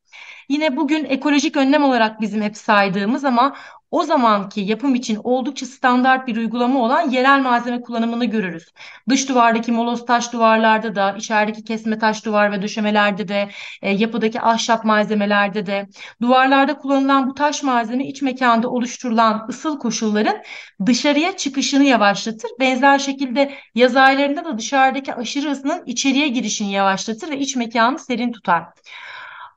[0.50, 3.56] Yine bugün ekolojik önlem olarak bizim hep saydığımız ama
[3.91, 8.65] o zamanki yapım için oldukça standart bir uygulama olan yerel malzeme kullanımını görürüz.
[9.10, 13.49] Dış duvardaki moloz taş duvarlarda da, içerideki kesme taş duvar ve döşemelerde de,
[13.82, 15.88] e, yapıdaki ahşap malzemelerde de,
[16.21, 20.38] duvarlarda kullanılan bu taş malzeme iç mekanda oluşturulan ısıl koşulların
[20.86, 22.51] dışarıya çıkışını yavaşlatır.
[22.60, 28.32] Benzer şekilde yaz aylarında da dışarıdaki aşırı ısının içeriye girişini yavaşlatır ve iç mekanı serin
[28.32, 28.63] tutar.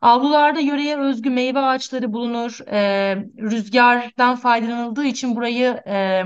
[0.04, 2.58] Avlularda yöreye özgü meyve ağaçları bulunur.
[2.68, 6.22] E, rüzgardan faydalanıldığı için burayı e,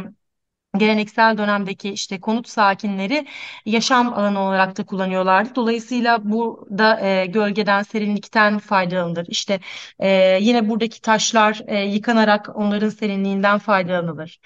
[0.79, 3.27] geleneksel dönemdeki işte konut sakinleri
[3.67, 5.55] yaşam alanı olarak da kullanıyorlardı.
[5.55, 9.27] Dolayısıyla burada e, gölgeden, serinlikten faydalanılır.
[9.29, 9.61] İşte
[9.99, 14.41] e, yine buradaki taşlar e, yıkanarak onların serinliğinden faydalanılır.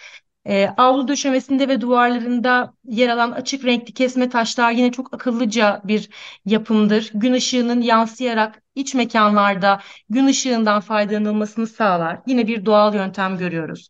[0.49, 6.09] E, avlu döşemesinde ve duvarlarında yer alan açık renkli kesme taşlar yine çok akıllıca bir
[6.45, 7.11] yapımdır.
[7.15, 12.21] Gün ışığının yansıyarak iç mekanlarda gün ışığından faydalanılmasını sağlar.
[12.27, 13.89] Yine bir doğal yöntem görüyoruz.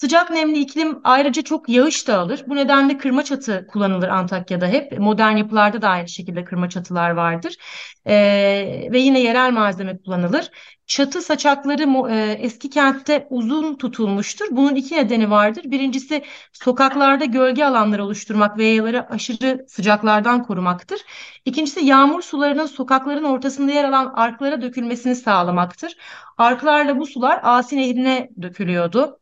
[0.00, 2.44] Sıcak nemli iklim ayrıca çok yağış da alır.
[2.46, 4.98] Bu nedenle kırma çatı kullanılır Antakya'da hep.
[4.98, 7.56] Modern yapılarda da aynı şekilde kırma çatılar vardır.
[8.06, 10.50] Ee, ve yine yerel malzeme kullanılır.
[10.86, 14.46] Çatı saçakları e, eski kentte uzun tutulmuştur.
[14.50, 15.62] Bunun iki nedeni vardır.
[15.64, 21.00] Birincisi sokaklarda gölge alanları oluşturmak ve yayaları aşırı sıcaklardan korumaktır.
[21.44, 25.96] İkincisi yağmur sularının sokakların ortasında yer alan arklara dökülmesini sağlamaktır.
[26.38, 29.18] Arklarla bu sular Asi Nehri'ne dökülüyordu.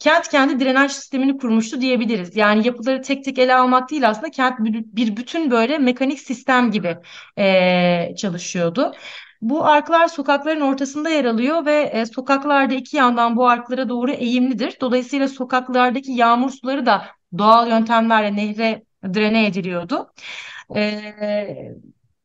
[0.00, 2.36] Kent kendi drenaj sistemini kurmuştu diyebiliriz.
[2.36, 6.96] Yani yapıları tek tek ele almak değil aslında kent bir bütün böyle mekanik sistem gibi
[7.38, 8.92] e, çalışıyordu.
[9.42, 14.76] Bu arklar sokakların ortasında yer alıyor ve e, sokaklarda iki yandan bu arklara doğru eğimlidir.
[14.80, 17.02] Dolayısıyla sokaklardaki yağmur suları da
[17.38, 20.12] doğal yöntemlerle nehre drene ediliyordu.
[20.76, 21.02] E,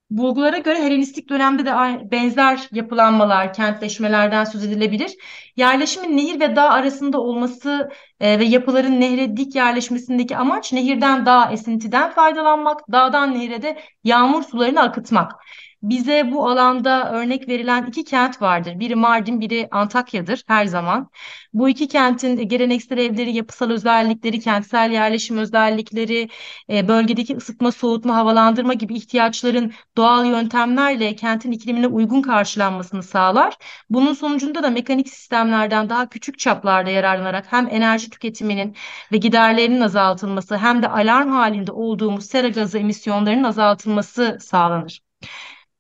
[0.10, 1.72] bulgulara göre Helenistik dönemde de
[2.12, 5.12] benzer yapılanmalar, kentleşmelerden söz edilebilir.
[5.56, 11.52] Yerleşimin nehir ve dağ arasında olması e, ve yapıların nehre dik yerleşmesindeki amaç nehirden dağ
[11.52, 15.32] esintiden faydalanmak, dağdan nehre de yağmur sularını akıtmak.
[15.86, 18.80] Bize bu alanda örnek verilen iki kent vardır.
[18.80, 21.10] Biri Mardin, biri Antakya'dır her zaman.
[21.54, 26.30] Bu iki kentin geleneksel evleri, yapısal özellikleri, kentsel yerleşim özellikleri,
[26.70, 33.58] e, bölgedeki ısıtma, soğutma, havalandırma gibi ihtiyaçların doğal yöntemlerle kentin iklimine uygun karşılanmasını sağlar.
[33.90, 38.76] Bunun sonucunda da mekanik sistemlerden daha küçük çaplarda yararlanarak hem enerji tüketiminin
[39.12, 45.02] ve giderlerinin azaltılması hem de alarm halinde olduğumuz sera gazı emisyonlarının azaltılması sağlanır.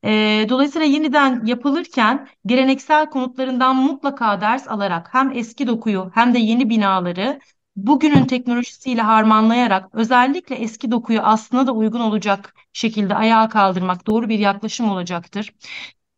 [0.05, 6.69] E, dolayısıyla yeniden yapılırken geleneksel konutlarından mutlaka ders alarak hem eski dokuyu hem de yeni
[6.69, 7.39] binaları
[7.75, 14.39] bugünün teknolojisiyle harmanlayarak özellikle eski dokuyu aslına da uygun olacak şekilde ayağa kaldırmak doğru bir
[14.39, 15.53] yaklaşım olacaktır.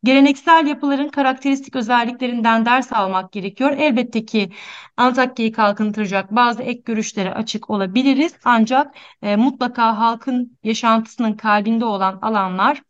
[0.04, 3.72] Geleneksel yapıların karakteristik özelliklerinden ders almak gerekiyor.
[3.78, 4.50] Elbette ki
[4.96, 8.34] Antakya'yı kalkındıracak bazı ek görüşlere açık olabiliriz.
[8.44, 12.82] Ancak e, mutlaka halkın yaşantısının kalbinde olan alanlar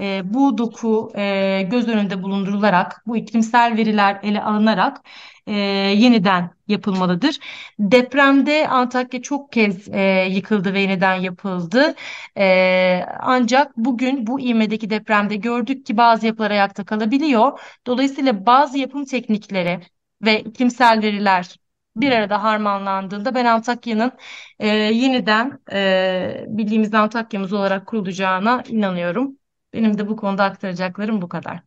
[0.00, 5.00] e, bu doku e, göz önünde bulundurularak, bu iklimsel veriler ele alınarak
[5.46, 5.52] e,
[5.96, 7.38] yeniden yapılmalıdır.
[7.78, 11.94] Depremde Antakya çok kez e, yıkıldı ve yeniden yapıldı.
[12.38, 17.60] E, ancak bugün bu ivmedeki depremde gördük ki bazı yapılar ayakta kalabiliyor.
[17.86, 19.80] Dolayısıyla bazı yapım teknikleri
[20.22, 21.56] ve iklimsel veriler
[21.96, 24.12] bir arada harmanlandığında ben Antakya'nın
[24.58, 29.38] e, yeniden e, bildiğimiz Antakya'mız olarak kurulacağına inanıyorum.
[29.76, 31.62] Benim de bu konuda aktaracaklarım bu kadar.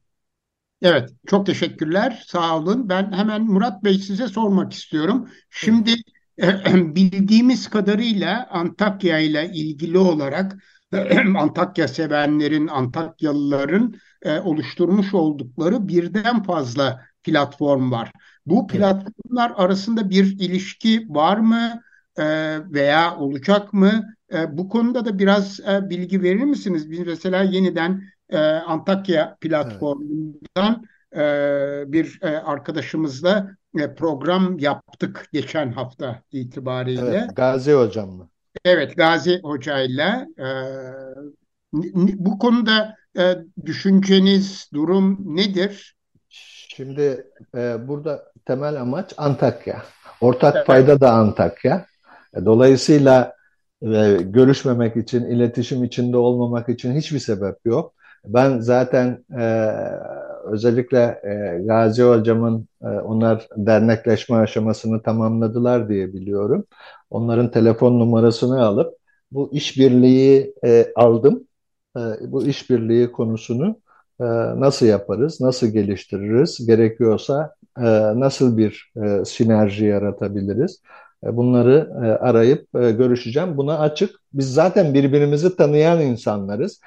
[0.81, 2.23] Evet, çok teşekkürler.
[2.27, 2.89] Sağ olun.
[2.89, 5.29] Ben hemen Murat Bey size sormak istiyorum.
[5.49, 5.95] Şimdi
[6.75, 10.55] bildiğimiz kadarıyla Antakya ile ilgili olarak
[11.37, 18.11] Antakya sevenlerin, Antakyalıların e, oluşturmuş oldukları birden fazla platform var.
[18.45, 21.81] Bu platformlar arasında bir ilişki var mı
[22.17, 22.23] e,
[22.73, 24.15] veya olacak mı?
[24.33, 26.91] E, bu konuda da biraz e, bilgi verir misiniz?
[26.91, 31.87] Biz mesela yeniden e, Antakya platformundan evet.
[31.87, 37.01] e, bir e, arkadaşımızla e, program yaptık geçen hafta itibariyle.
[37.09, 38.29] Evet, Gazi Hocam mı?
[38.65, 40.27] Evet, Gazi Hoca'yla.
[40.39, 40.47] E,
[41.93, 45.95] bu konuda e, düşünceniz, durum nedir?
[46.75, 49.83] Şimdi e, burada temel amaç Antakya.
[50.21, 50.67] Ortak evet.
[50.67, 51.85] payda da Antakya.
[52.33, 53.38] E, dolayısıyla
[53.83, 57.93] e, görüşmemek için, iletişim içinde olmamak için hiçbir sebep yok.
[58.25, 59.43] Ben zaten e,
[60.43, 66.65] özellikle e, Gazi Hocam'ın e, onlar dernekleşme aşamasını tamamladılar diye biliyorum.
[67.09, 68.93] Onların telefon numarasını alıp
[69.31, 71.47] bu işbirliği e, aldım.
[71.97, 73.81] E, bu işbirliği konusunu
[74.19, 74.23] e,
[74.59, 77.83] nasıl yaparız, nasıl geliştiririz, gerekiyorsa e,
[78.19, 80.81] nasıl bir e, sinerji yaratabiliriz?
[81.25, 83.57] E, bunları e, arayıp e, görüşeceğim.
[83.57, 84.15] Buna açık.
[84.33, 86.81] Biz zaten birbirimizi tanıyan insanlarız.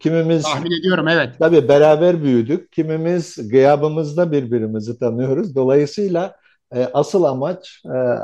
[0.00, 1.30] Kimimiz tahmin ediyorum evet.
[1.38, 2.72] Tabii beraber büyüdük.
[2.72, 5.54] Kimimiz gıyabımızda birbirimizi tanıyoruz.
[5.54, 6.36] Dolayısıyla
[6.94, 7.82] asıl amaç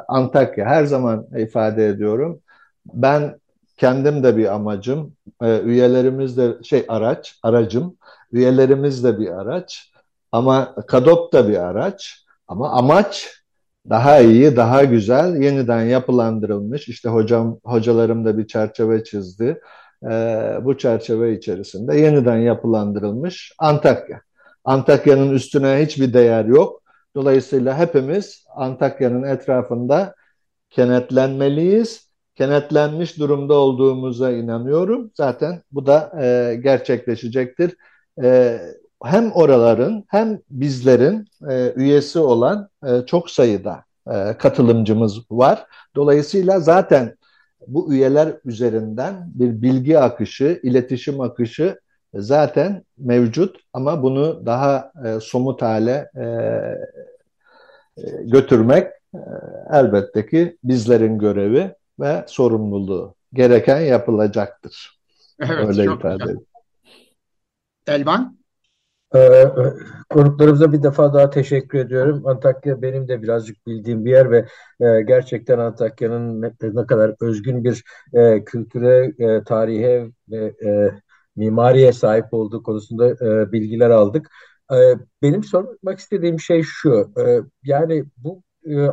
[0.09, 0.67] Antakya.
[0.67, 2.41] Her zaman ifade ediyorum.
[2.87, 3.39] Ben
[3.77, 5.13] kendim de bir amacım.
[5.43, 7.97] Üyelerimiz de şey araç, aracım.
[8.33, 9.93] Üyelerimiz de bir araç.
[10.33, 12.25] Ama KADOP da bir araç.
[12.49, 13.38] Ama amaç
[13.91, 16.89] daha iyi, daha güzel, yeniden yapılandırılmış.
[16.89, 19.61] İşte hocam, hocalarım da bir çerçeve çizdi
[20.03, 20.09] e,
[20.65, 24.21] bu çerçeve içerisinde yeniden yapılandırılmış Antakya.
[24.65, 26.83] Antakya'nın üstüne hiçbir değer yok.
[27.17, 30.15] Dolayısıyla hepimiz Antakya'nın etrafında
[30.71, 32.09] kenetlenmeliyiz.
[32.37, 35.11] Kenetlenmiş durumda olduğumuza inanıyorum.
[35.15, 37.77] Zaten bu da e, gerçekleşecektir.
[38.23, 38.59] E,
[39.05, 45.67] hem oraların hem bizlerin e, üyesi olan e, çok sayıda e, katılımcımız var.
[45.97, 47.17] Dolayısıyla zaten
[47.67, 51.81] bu üyeler üzerinden bir bilgi akışı, iletişim akışı
[52.15, 56.25] zaten mevcut ama bunu daha e, somut hale e,
[57.97, 59.21] e, götürmek e,
[59.73, 63.15] elbette ki bizlerin görevi ve sorumluluğu.
[63.33, 64.99] Gereken yapılacaktır.
[65.41, 66.47] Evet, Öyle ifade edeyim.
[67.87, 68.38] Elvan?
[69.15, 69.45] Ee,
[70.11, 72.27] konuklarımıza bir defa daha teşekkür ediyorum.
[72.27, 74.47] Antakya benim de birazcık bildiğim bir yer ve
[74.81, 77.85] e, gerçekten Antakya'nın ne, kadar özgün bir
[78.15, 80.55] e, kültüre, e, tarihe ve
[81.37, 83.17] mimariye sahip olduğu konusunda
[83.53, 84.31] bilgiler aldık.
[85.23, 87.13] Benim sormak istediğim şey şu,
[87.63, 88.43] yani bu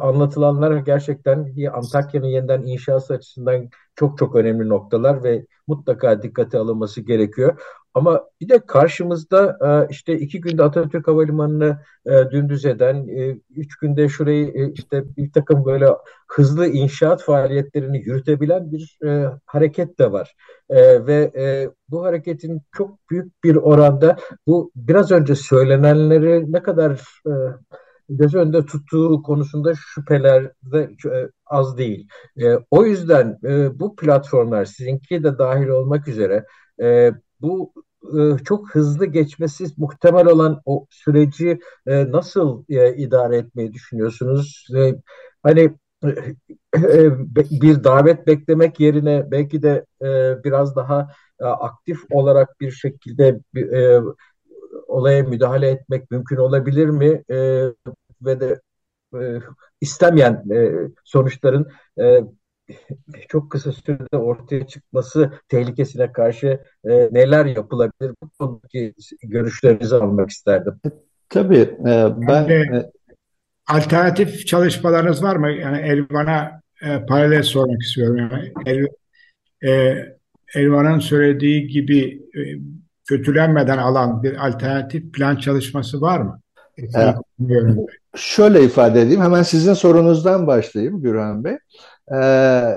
[0.02, 7.60] anlatılanlar gerçekten Antakya'nın yeniden inşası açısından çok çok önemli noktalar ve mutlaka dikkate alınması gerekiyor.
[7.96, 13.78] Ama bir de karşımızda e, işte iki günde Atatürk Havalimanı'nı e, dümdüz eden, e, üç
[13.78, 15.88] günde şurayı işte bir takım böyle
[16.28, 19.00] hızlı inşaat faaliyetlerini yürütebilen bir
[19.46, 20.36] hareket de var.
[21.08, 21.32] Ve
[21.90, 24.18] bu hareketin çok büyük bir oranda
[24.48, 27.02] bu biraz önce söylenenleri ne kadar
[28.10, 30.90] göz önünde tuttuğu konusunda şüpheler de
[31.46, 32.08] az değil.
[32.72, 33.40] O yüzden
[33.80, 36.46] bu platformlar sizinki de dahil olmak üzere
[37.42, 37.74] bu
[38.14, 44.68] e, çok hızlı geçmesi muhtemel olan o süreci e, nasıl e, idare etmeyi düşünüyorsunuz?
[45.44, 45.74] Hani
[47.52, 49.86] bir davet beklemek yerine belki de
[50.44, 51.08] biraz daha
[51.40, 53.40] aktif olarak bir şekilde
[54.88, 57.24] olaya müdahale etmek mümkün olabilir mi?
[58.22, 58.62] Ve de
[59.82, 60.44] istemeyen
[61.04, 61.68] sonuçların
[63.30, 68.12] çok kısa sürede ortaya çıkması tehlikesine karşı e, neler yapılabilir?
[68.24, 68.94] Bu konudaki
[69.24, 70.74] görüşlerinizi almak isterdim.
[71.30, 72.50] Tabii e, ben...
[72.50, 72.92] E,
[73.68, 75.52] alternatif çalışmalarınız var mı?
[75.52, 78.18] Yani Elvan'a e, paralel sormak istiyorum.
[78.18, 78.86] Yani El,
[79.70, 79.96] e,
[80.56, 82.42] Elvan'ın söylediği gibi e,
[83.08, 86.42] kötülenmeden alan bir alternatif plan çalışması var mı?
[86.78, 87.14] E,
[88.16, 89.22] şöyle ifade edeyim.
[89.22, 91.58] Hemen sizin sorunuzdan başlayayım Gürhan Bey.
[92.14, 92.76] Ee,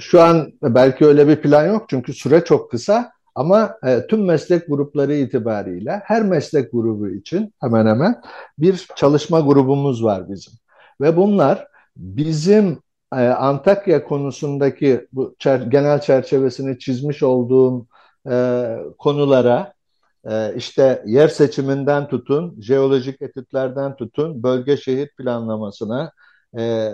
[0.00, 4.66] şu an belki öyle bir plan yok çünkü süre çok kısa ama e, tüm meslek
[4.68, 8.20] grupları itibariyle her meslek grubu için hemen hemen
[8.58, 10.54] bir çalışma grubumuz var bizim.
[11.00, 12.78] Ve bunlar bizim
[13.12, 17.86] e, Antakya konusundaki bu çer genel çerçevesini çizmiş olduğum
[18.30, 19.72] e, konulara
[20.24, 26.12] e, işte yer seçiminden tutun, jeolojik etütlerden tutun, bölge şehir planlamasına,
[26.58, 26.90] e,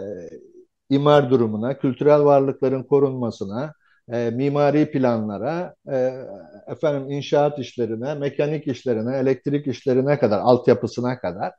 [0.91, 3.75] imar durumuna, kültürel varlıkların korunmasına,
[4.13, 6.27] e, mimari planlara, e,
[6.67, 11.53] efendim inşaat işlerine, mekanik işlerine, elektrik işlerine kadar, altyapısına kadar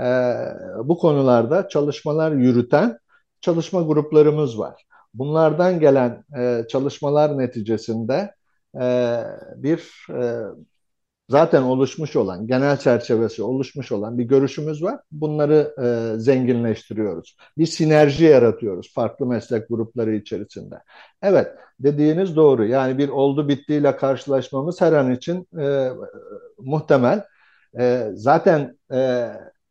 [0.00, 0.06] e,
[0.84, 2.98] bu konularda çalışmalar yürüten
[3.40, 4.84] çalışma gruplarımız var.
[5.14, 8.34] Bunlardan gelen e, çalışmalar neticesinde
[8.80, 9.20] e,
[9.56, 10.40] bir e,
[11.28, 15.00] zaten oluşmuş olan, genel çerçevesi oluşmuş olan bir görüşümüz var.
[15.12, 17.36] Bunları e, zenginleştiriyoruz.
[17.58, 20.74] Bir sinerji yaratıyoruz farklı meslek grupları içerisinde.
[21.22, 21.48] Evet,
[21.80, 22.66] dediğiniz doğru.
[22.66, 25.90] Yani bir oldu bittiyle karşılaşmamız her an için e,
[26.58, 27.24] muhtemel.
[27.78, 29.28] E, zaten e,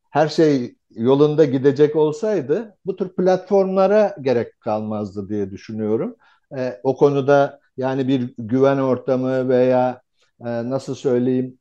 [0.09, 6.15] her şey yolunda gidecek olsaydı bu tür platformlara gerek kalmazdı diye düşünüyorum.
[6.57, 10.02] E, o konuda yani bir güven ortamı veya
[10.45, 11.59] e, nasıl söyleyeyim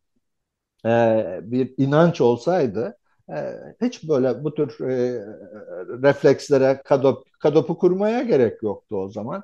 [0.86, 0.90] e,
[1.42, 2.98] bir inanç olsaydı
[3.30, 3.34] e,
[3.82, 4.78] hiç böyle bu tür
[6.02, 9.42] reflekslere kadop, kadopu kurmaya gerek yoktu o zaman.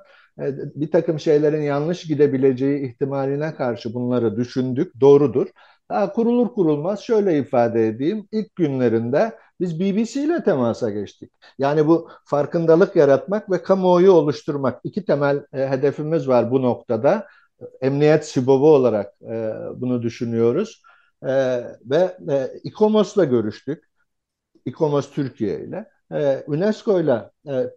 [0.75, 5.47] Bir takım şeylerin yanlış gidebileceği ihtimaline karşı bunları düşündük, doğrudur.
[5.89, 8.27] Daha kurulur kurulmaz şöyle ifade edeyim.
[8.31, 11.31] İlk günlerinde biz BBC ile temasa geçtik.
[11.57, 14.81] Yani bu farkındalık yaratmak ve kamuoyu oluşturmak.
[14.83, 17.27] iki temel e, hedefimiz var bu noktada.
[17.81, 20.81] Emniyet sibobu olarak e, bunu düşünüyoruz.
[21.23, 21.29] E,
[21.85, 23.83] ve e, İKOMOS'la görüştük.
[24.65, 25.89] İKOMOS Türkiye ile.
[26.13, 27.69] E, UNESCO ile e, e,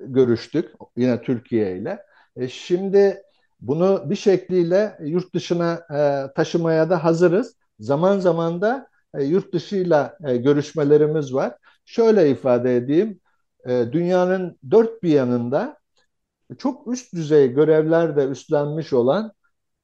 [0.00, 0.70] görüştük.
[0.96, 1.98] Yine Türkiye ile.
[2.36, 3.22] E, şimdi
[3.60, 7.56] bunu bir şekliyle yurt dışına e, taşımaya da hazırız.
[7.80, 11.56] Zaman zaman da e, yurt dışıyla e, görüşmelerimiz var.
[11.84, 13.20] Şöyle ifade edeyim,
[13.68, 15.79] e, dünyanın dört bir yanında
[16.58, 19.32] çok üst düzey görevler de üstlenmiş olan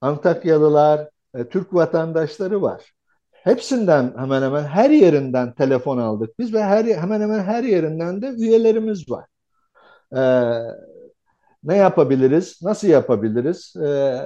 [0.01, 2.93] Antakyalılar, e, Türk vatandaşları var.
[3.33, 8.29] Hepsinden hemen hemen her yerinden telefon aldık biz ve her hemen hemen her yerinden de
[8.29, 9.27] üyelerimiz var.
[10.17, 10.21] Ee,
[11.65, 14.21] ne yapabiliriz, nasıl yapabiliriz e,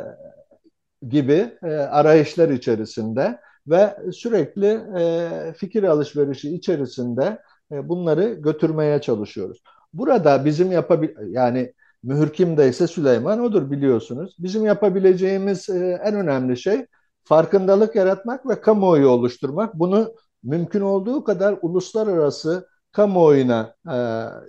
[1.08, 7.38] gibi e, arayışlar içerisinde ve sürekli e, fikir alışverişi içerisinde
[7.72, 9.62] e, bunları götürmeye çalışıyoruz.
[9.92, 14.36] Burada bizim yapabil yani mühür kimdeyse Süleyman odur biliyorsunuz.
[14.38, 16.86] Bizim yapabileceğimiz e, en önemli şey
[17.24, 19.74] farkındalık yaratmak ve kamuoyu oluşturmak.
[19.74, 23.96] Bunu mümkün olduğu kadar uluslararası kamuoyuna e,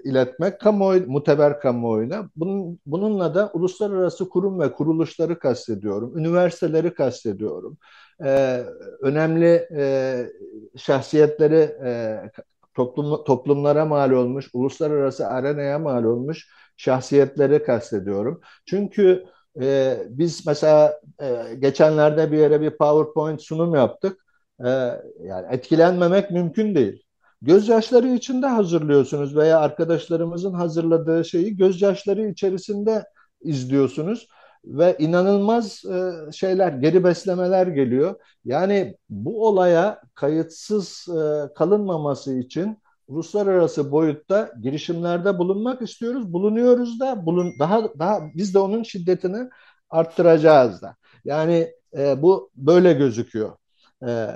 [0.10, 2.30] iletmek, kamuoyu, muteber kamuoyuna.
[2.36, 7.78] Bunun, bununla da uluslararası kurum ve kuruluşları kastediyorum, üniversiteleri kastediyorum.
[8.24, 8.64] E,
[9.02, 10.26] önemli e,
[10.78, 12.22] şahsiyetleri e,
[12.74, 16.48] toplum, toplumlara mal olmuş, uluslararası arenaya mal olmuş
[16.82, 18.42] şahsiyetleri kastediyorum.
[18.66, 19.26] Çünkü
[19.62, 24.26] e, biz mesela e, geçenlerde bir yere bir PowerPoint sunum yaptık.
[24.66, 24.70] E,
[25.24, 27.04] yani etkilenmemek mümkün değil
[27.42, 33.04] gözyaşları içinde hazırlıyorsunuz veya arkadaşlarımızın hazırladığı şeyi gözyaşları içerisinde
[33.42, 34.28] izliyorsunuz
[34.66, 38.16] ve inanılmaz e, şeyler, geri beslemeler geliyor.
[38.46, 42.78] Yani bu olaya kayıtsız e, kalınmaması için
[43.12, 46.34] uluslararası boyutta girişimlerde bulunmak istiyoruz.
[46.34, 49.50] Bulunuyoruz da bulun daha daha biz de onun şiddetini
[49.90, 50.96] arttıracağız da.
[51.26, 53.58] Yani e, bu böyle gözüküyor.
[54.08, 54.28] E,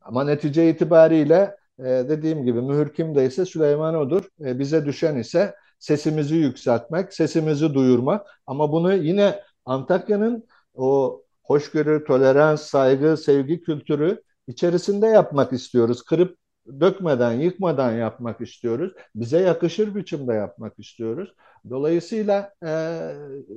[0.00, 4.24] ama netice itibariyle e, dediğim gibi mühür kimdeyse Süleyman odur.
[4.40, 8.26] E, bize düşen ise sesimizi yükseltmek, sesimizi duyurmak.
[8.46, 16.02] Ama bunu yine Antakya'nın o hoşgörü, tolerans, saygı, sevgi kültürü içerisinde yapmak istiyoruz.
[16.02, 16.41] Kırıp
[16.80, 18.92] dökmeden, yıkmadan yapmak istiyoruz.
[19.14, 21.34] Bize yakışır biçimde yapmak istiyoruz.
[21.70, 22.70] Dolayısıyla e,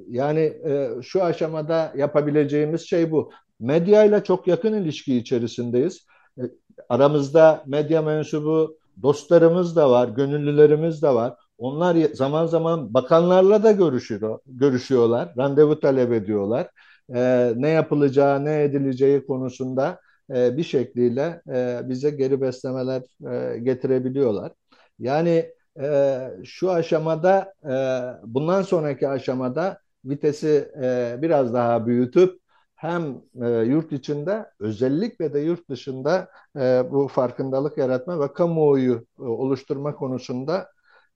[0.10, 3.32] yani e, şu aşamada yapabileceğimiz şey bu.
[3.60, 6.06] Medyayla çok yakın ilişki içerisindeyiz.
[6.38, 6.44] E,
[6.90, 11.34] aramızda medya mensubu dostlarımız da var, gönüllülerimiz de var.
[11.58, 16.68] Onlar zaman zaman bakanlarla da görüşüyor, görüşüyorlar, randevu talep ediyorlar.
[17.16, 20.00] Ee, ne yapılacağı, ne edileceği konusunda
[20.30, 23.04] e, bir şekliyle e, bize geri beslemeler
[23.56, 24.52] e, getirebiliyorlar.
[25.00, 25.52] Yani
[25.82, 27.74] e, şu aşamada, e,
[28.34, 32.40] bundan sonraki aşamada vitesi e, biraz daha büyütüp
[32.76, 39.22] hem e, yurt içinde özellikle de yurt dışında e, bu farkındalık yaratma ve kamuoyu e,
[39.24, 40.70] oluşturma konusunda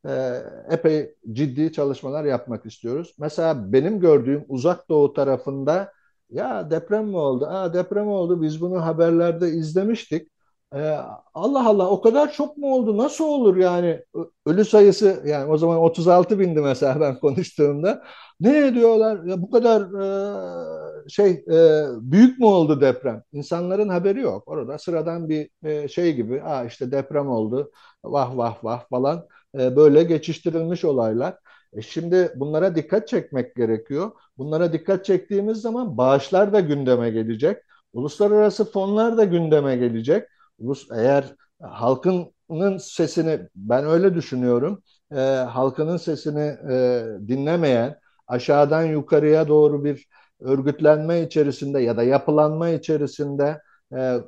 [0.08, 3.16] e, epey ciddi çalışmalar yapmak istiyoruz.
[3.20, 5.94] Mesela benim gördüğüm uzak doğu tarafında
[6.30, 7.46] ya deprem mi oldu?
[7.48, 10.32] Aa deprem oldu biz bunu haberlerde izlemiştik.
[10.76, 10.80] Ee,
[11.34, 12.98] Allah Allah o kadar çok mu oldu?
[12.98, 14.04] Nasıl olur yani?
[14.46, 18.04] Ölü sayısı yani o zaman 36 bindi mesela ben konuştuğumda.
[18.40, 19.24] Ne diyorlar?
[19.24, 19.82] Ya bu kadar
[21.06, 23.24] e, şey e, büyük mü oldu deprem?
[23.34, 24.44] İnsanların haberi yok.
[24.48, 26.42] Orada sıradan bir e, şey gibi.
[26.44, 27.72] Aa işte deprem oldu.
[28.04, 29.26] Vah vah vah falan.
[29.60, 31.38] E, böyle geçiştirilmiş olaylar.
[31.74, 34.12] E şimdi bunlara dikkat çekmek gerekiyor.
[34.38, 37.58] Bunlara dikkat çektiğimiz zaman bağışlar da gündeme gelecek.
[37.94, 40.28] Uluslararası fonlar da gündeme gelecek.
[40.60, 44.84] Ulus eğer halkının sesini ben öyle düşünüyorum.
[45.12, 50.08] E, halkının sesini e, dinlemeyen aşağıdan yukarıya doğru bir
[50.40, 53.62] örgütlenme içerisinde ya da yapılanma içerisinde
[53.92, 54.20] e, e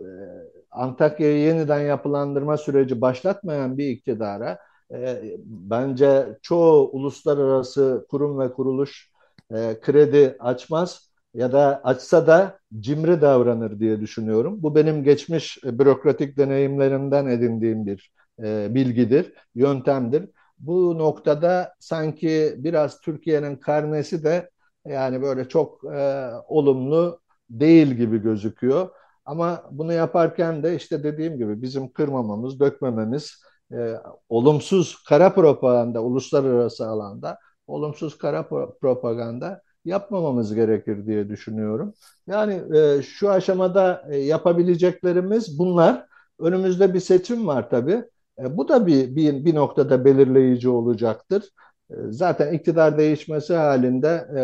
[0.71, 4.57] Antakya'yı yeniden yapılandırma süreci başlatmayan bir iktidara
[4.93, 9.11] e, bence çoğu uluslararası kurum ve kuruluş
[9.51, 14.63] e, kredi açmaz ya da açsa da cimri davranır diye düşünüyorum.
[14.63, 18.11] Bu benim geçmiş bürokratik deneyimlerimden edindiğim bir
[18.43, 20.29] e, bilgidir, yöntemdir.
[20.59, 24.49] Bu noktada sanki biraz Türkiye'nin karnesi de
[24.85, 27.19] yani böyle çok e, olumlu
[27.49, 28.89] değil gibi gözüküyor.
[29.25, 33.95] Ama bunu yaparken de işte dediğim gibi bizim kırmamamız, dökmememiz, e,
[34.29, 38.47] olumsuz kara propaganda uluslararası alanda olumsuz kara
[38.81, 41.93] propaganda yapmamamız gerekir diye düşünüyorum.
[42.27, 46.05] Yani e, şu aşamada e, yapabileceklerimiz bunlar.
[46.39, 48.03] Önümüzde bir seçim var tabii.
[48.39, 51.43] E, bu da bir, bir, bir noktada belirleyici olacaktır.
[51.91, 54.41] E, zaten iktidar değişmesi halinde e,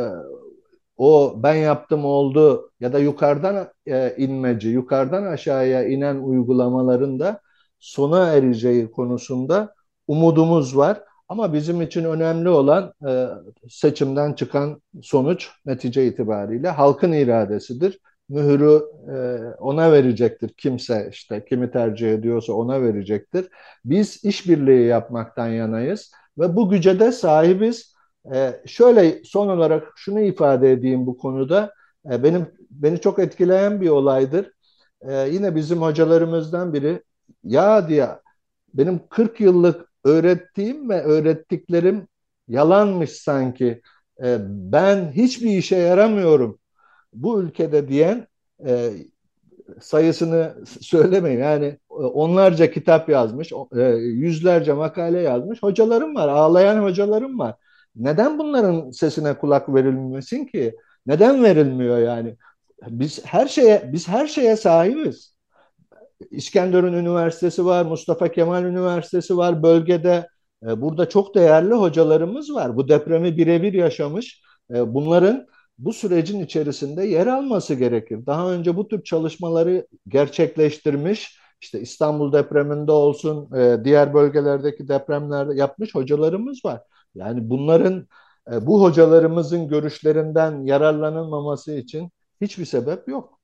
[0.97, 7.41] o ben yaptım oldu ya da yukarıdan e, inmeci, yukarıdan aşağıya inen uygulamaların da
[7.79, 9.73] sona ereceği konusunda
[10.07, 11.03] umudumuz var.
[11.29, 13.27] Ama bizim için önemli olan e,
[13.69, 17.99] seçimden çıkan sonuç netice itibariyle halkın iradesidir.
[18.29, 18.81] Mühürü
[19.13, 19.15] e,
[19.59, 23.47] ona verecektir kimse işte kimi tercih ediyorsa ona verecektir.
[23.85, 27.95] Biz işbirliği yapmaktan yanayız ve bu güce de sahibiz.
[28.33, 31.73] E, şöyle son olarak şunu ifade edeyim bu konuda.
[32.11, 34.51] E, benim beni çok etkileyen bir olaydır.
[35.01, 37.03] E, yine bizim hocalarımızdan biri
[37.43, 38.09] ya diye
[38.73, 42.07] benim 40 yıllık öğrettiğim ve öğrettiklerim
[42.47, 43.81] yalanmış sanki.
[44.23, 46.59] E, ben hiçbir işe yaramıyorum
[47.13, 48.27] bu ülkede diyen
[48.65, 48.91] e,
[49.81, 51.39] sayısını söylemeyin.
[51.39, 57.55] Yani e, onlarca kitap yazmış, e, yüzlerce makale yazmış hocalarım var, ağlayan hocalarım var.
[57.95, 60.75] Neden bunların sesine kulak verilmesin ki?
[61.05, 62.37] Neden verilmiyor yani?
[62.87, 65.36] Biz her şeye biz her şeye sahibiz.
[66.31, 70.27] İskenderun Üniversitesi var, Mustafa Kemal Üniversitesi var bölgede.
[70.67, 72.77] E, burada çok değerli hocalarımız var.
[72.77, 74.41] Bu depremi birebir yaşamış.
[74.75, 75.47] E, bunların
[75.77, 78.25] bu sürecin içerisinde yer alması gerekir.
[78.25, 85.95] Daha önce bu tür çalışmaları gerçekleştirmiş, işte İstanbul depreminde olsun, e, diğer bölgelerdeki depremlerde yapmış
[85.95, 86.81] hocalarımız var.
[87.15, 88.07] Yani bunların,
[88.61, 92.11] bu hocalarımızın görüşlerinden yararlanılmaması için
[92.41, 93.39] hiçbir sebep yok.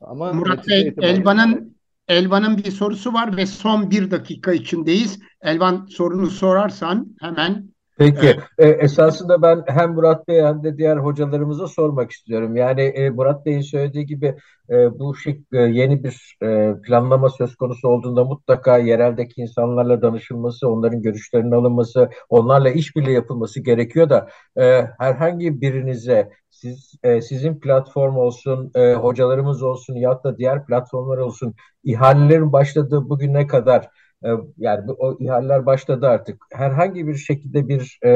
[0.00, 1.77] Ama Murat Bey, Elvan'ın
[2.08, 5.18] Elvan'ın bir sorusu var ve son bir dakika içindeyiz.
[5.42, 8.36] Elvan sorunu sorarsan hemen Peki.
[8.58, 12.56] E, esasında ben hem Murat Bey hem de diğer hocalarımıza sormak istiyorum.
[12.56, 14.36] Yani e, Murat Bey'in söylediği gibi
[14.70, 20.68] e, bu şey, e, yeni bir e, planlama söz konusu olduğunda mutlaka yereldeki insanlarla danışılması,
[20.68, 28.16] onların görüşlerinin alınması, onlarla işbirliği yapılması gerekiyor da e, herhangi birinize siz e, sizin platform
[28.16, 33.88] olsun, e, hocalarımız olsun ya da diğer platformlar olsun ihalelerin başladığı bugüne kadar
[34.24, 36.44] e, yani o ihaleler başladı artık.
[36.52, 38.10] Herhangi bir şekilde bir e,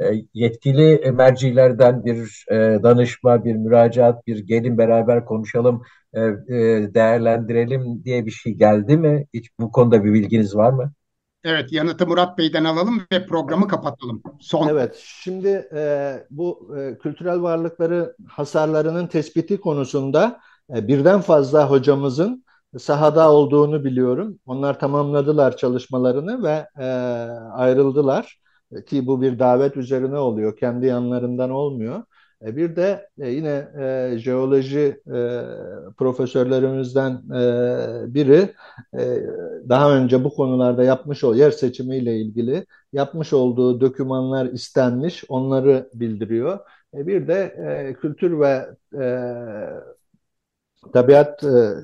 [0.00, 5.82] e, yetkili mercilerden bir e, danışma, bir müracaat, bir gelin beraber konuşalım,
[6.14, 9.26] e, e, değerlendirelim diye bir şey geldi mi?
[9.34, 10.92] Hiç bu konuda bir bilginiz var mı?
[11.44, 14.22] Evet, yanıtı Murat Bey'den alalım ve programı kapatalım.
[14.40, 14.68] Son.
[14.68, 20.40] Evet, şimdi e, bu e, kültürel varlıkları hasarlarının tespiti konusunda
[20.76, 22.44] e, birden fazla hocamızın
[22.78, 24.38] sahada olduğunu biliyorum.
[24.46, 26.86] Onlar tamamladılar çalışmalarını ve e,
[27.52, 28.40] ayrıldılar
[28.86, 30.56] ki bu bir davet üzerine oluyor.
[30.56, 32.02] Kendi yanlarından olmuyor.
[32.42, 35.42] E, bir de e, yine e, jeoloji e,
[35.98, 38.54] profesörlerimizden e, biri
[38.98, 39.22] e,
[39.68, 46.58] daha önce bu konularda yapmış o yer seçimiyle ilgili yapmış olduğu dokümanlar istenmiş, onları bildiriyor.
[46.94, 48.66] E, bir de e, kültür ve
[49.02, 49.06] e,
[50.92, 51.74] tabiat e,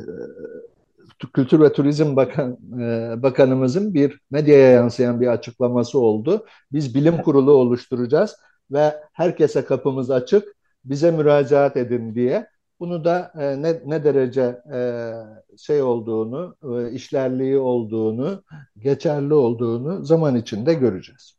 [1.30, 6.46] Kültür ve Turizm Bakan, e, Bakanımızın bir medyaya yansıyan bir açıklaması oldu.
[6.72, 8.36] Biz bilim kurulu oluşturacağız
[8.70, 10.48] ve herkese kapımız açık,
[10.84, 12.46] bize müracaat edin diye.
[12.80, 15.12] Bunu da e, ne, ne derece e,
[15.58, 18.44] şey olduğunu, e, işlerliği olduğunu,
[18.78, 21.34] geçerli olduğunu zaman içinde göreceğiz.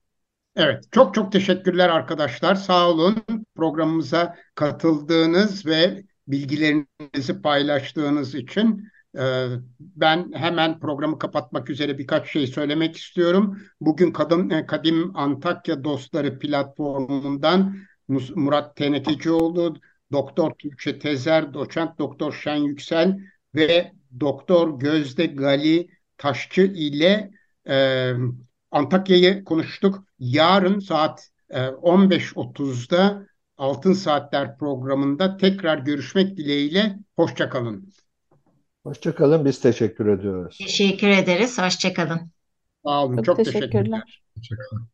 [0.55, 2.55] Evet, çok çok teşekkürler arkadaşlar.
[2.55, 3.15] Sağ olun
[3.55, 8.87] programımıza katıldığınız ve bilgilerinizi paylaştığınız için.
[9.19, 9.47] Ee,
[9.79, 13.57] ben hemen programı kapatmak üzere birkaç şey söylemek istiyorum.
[13.81, 17.75] Bugün Kadın e, Kadim Antakya Dostları platformundan
[18.35, 19.75] Murat Tenekecioğlu,
[20.11, 23.19] Doktor Tuğçe Tezer, Doçent Doktor Şen Yüksel
[23.55, 25.87] ve Doktor Gözde Gali
[26.17, 27.31] Taşçı ile
[27.67, 28.11] e,
[28.71, 30.03] Antakya'yı konuştuk.
[30.19, 36.99] Yarın saat 15.30'da e, Altın Saatler programında tekrar görüşmek dileğiyle.
[37.15, 37.93] Hoşçakalın.
[38.83, 39.45] Hoşçakalın.
[39.45, 40.57] Biz teşekkür ediyoruz.
[40.57, 41.57] Teşekkür ederiz.
[41.59, 42.31] Hoşçakalın.
[42.85, 43.15] Sağ olun.
[43.15, 43.71] Çok, çok teşekkürler.
[43.71, 44.23] teşekkürler.
[44.37, 44.92] Hoşçakalın.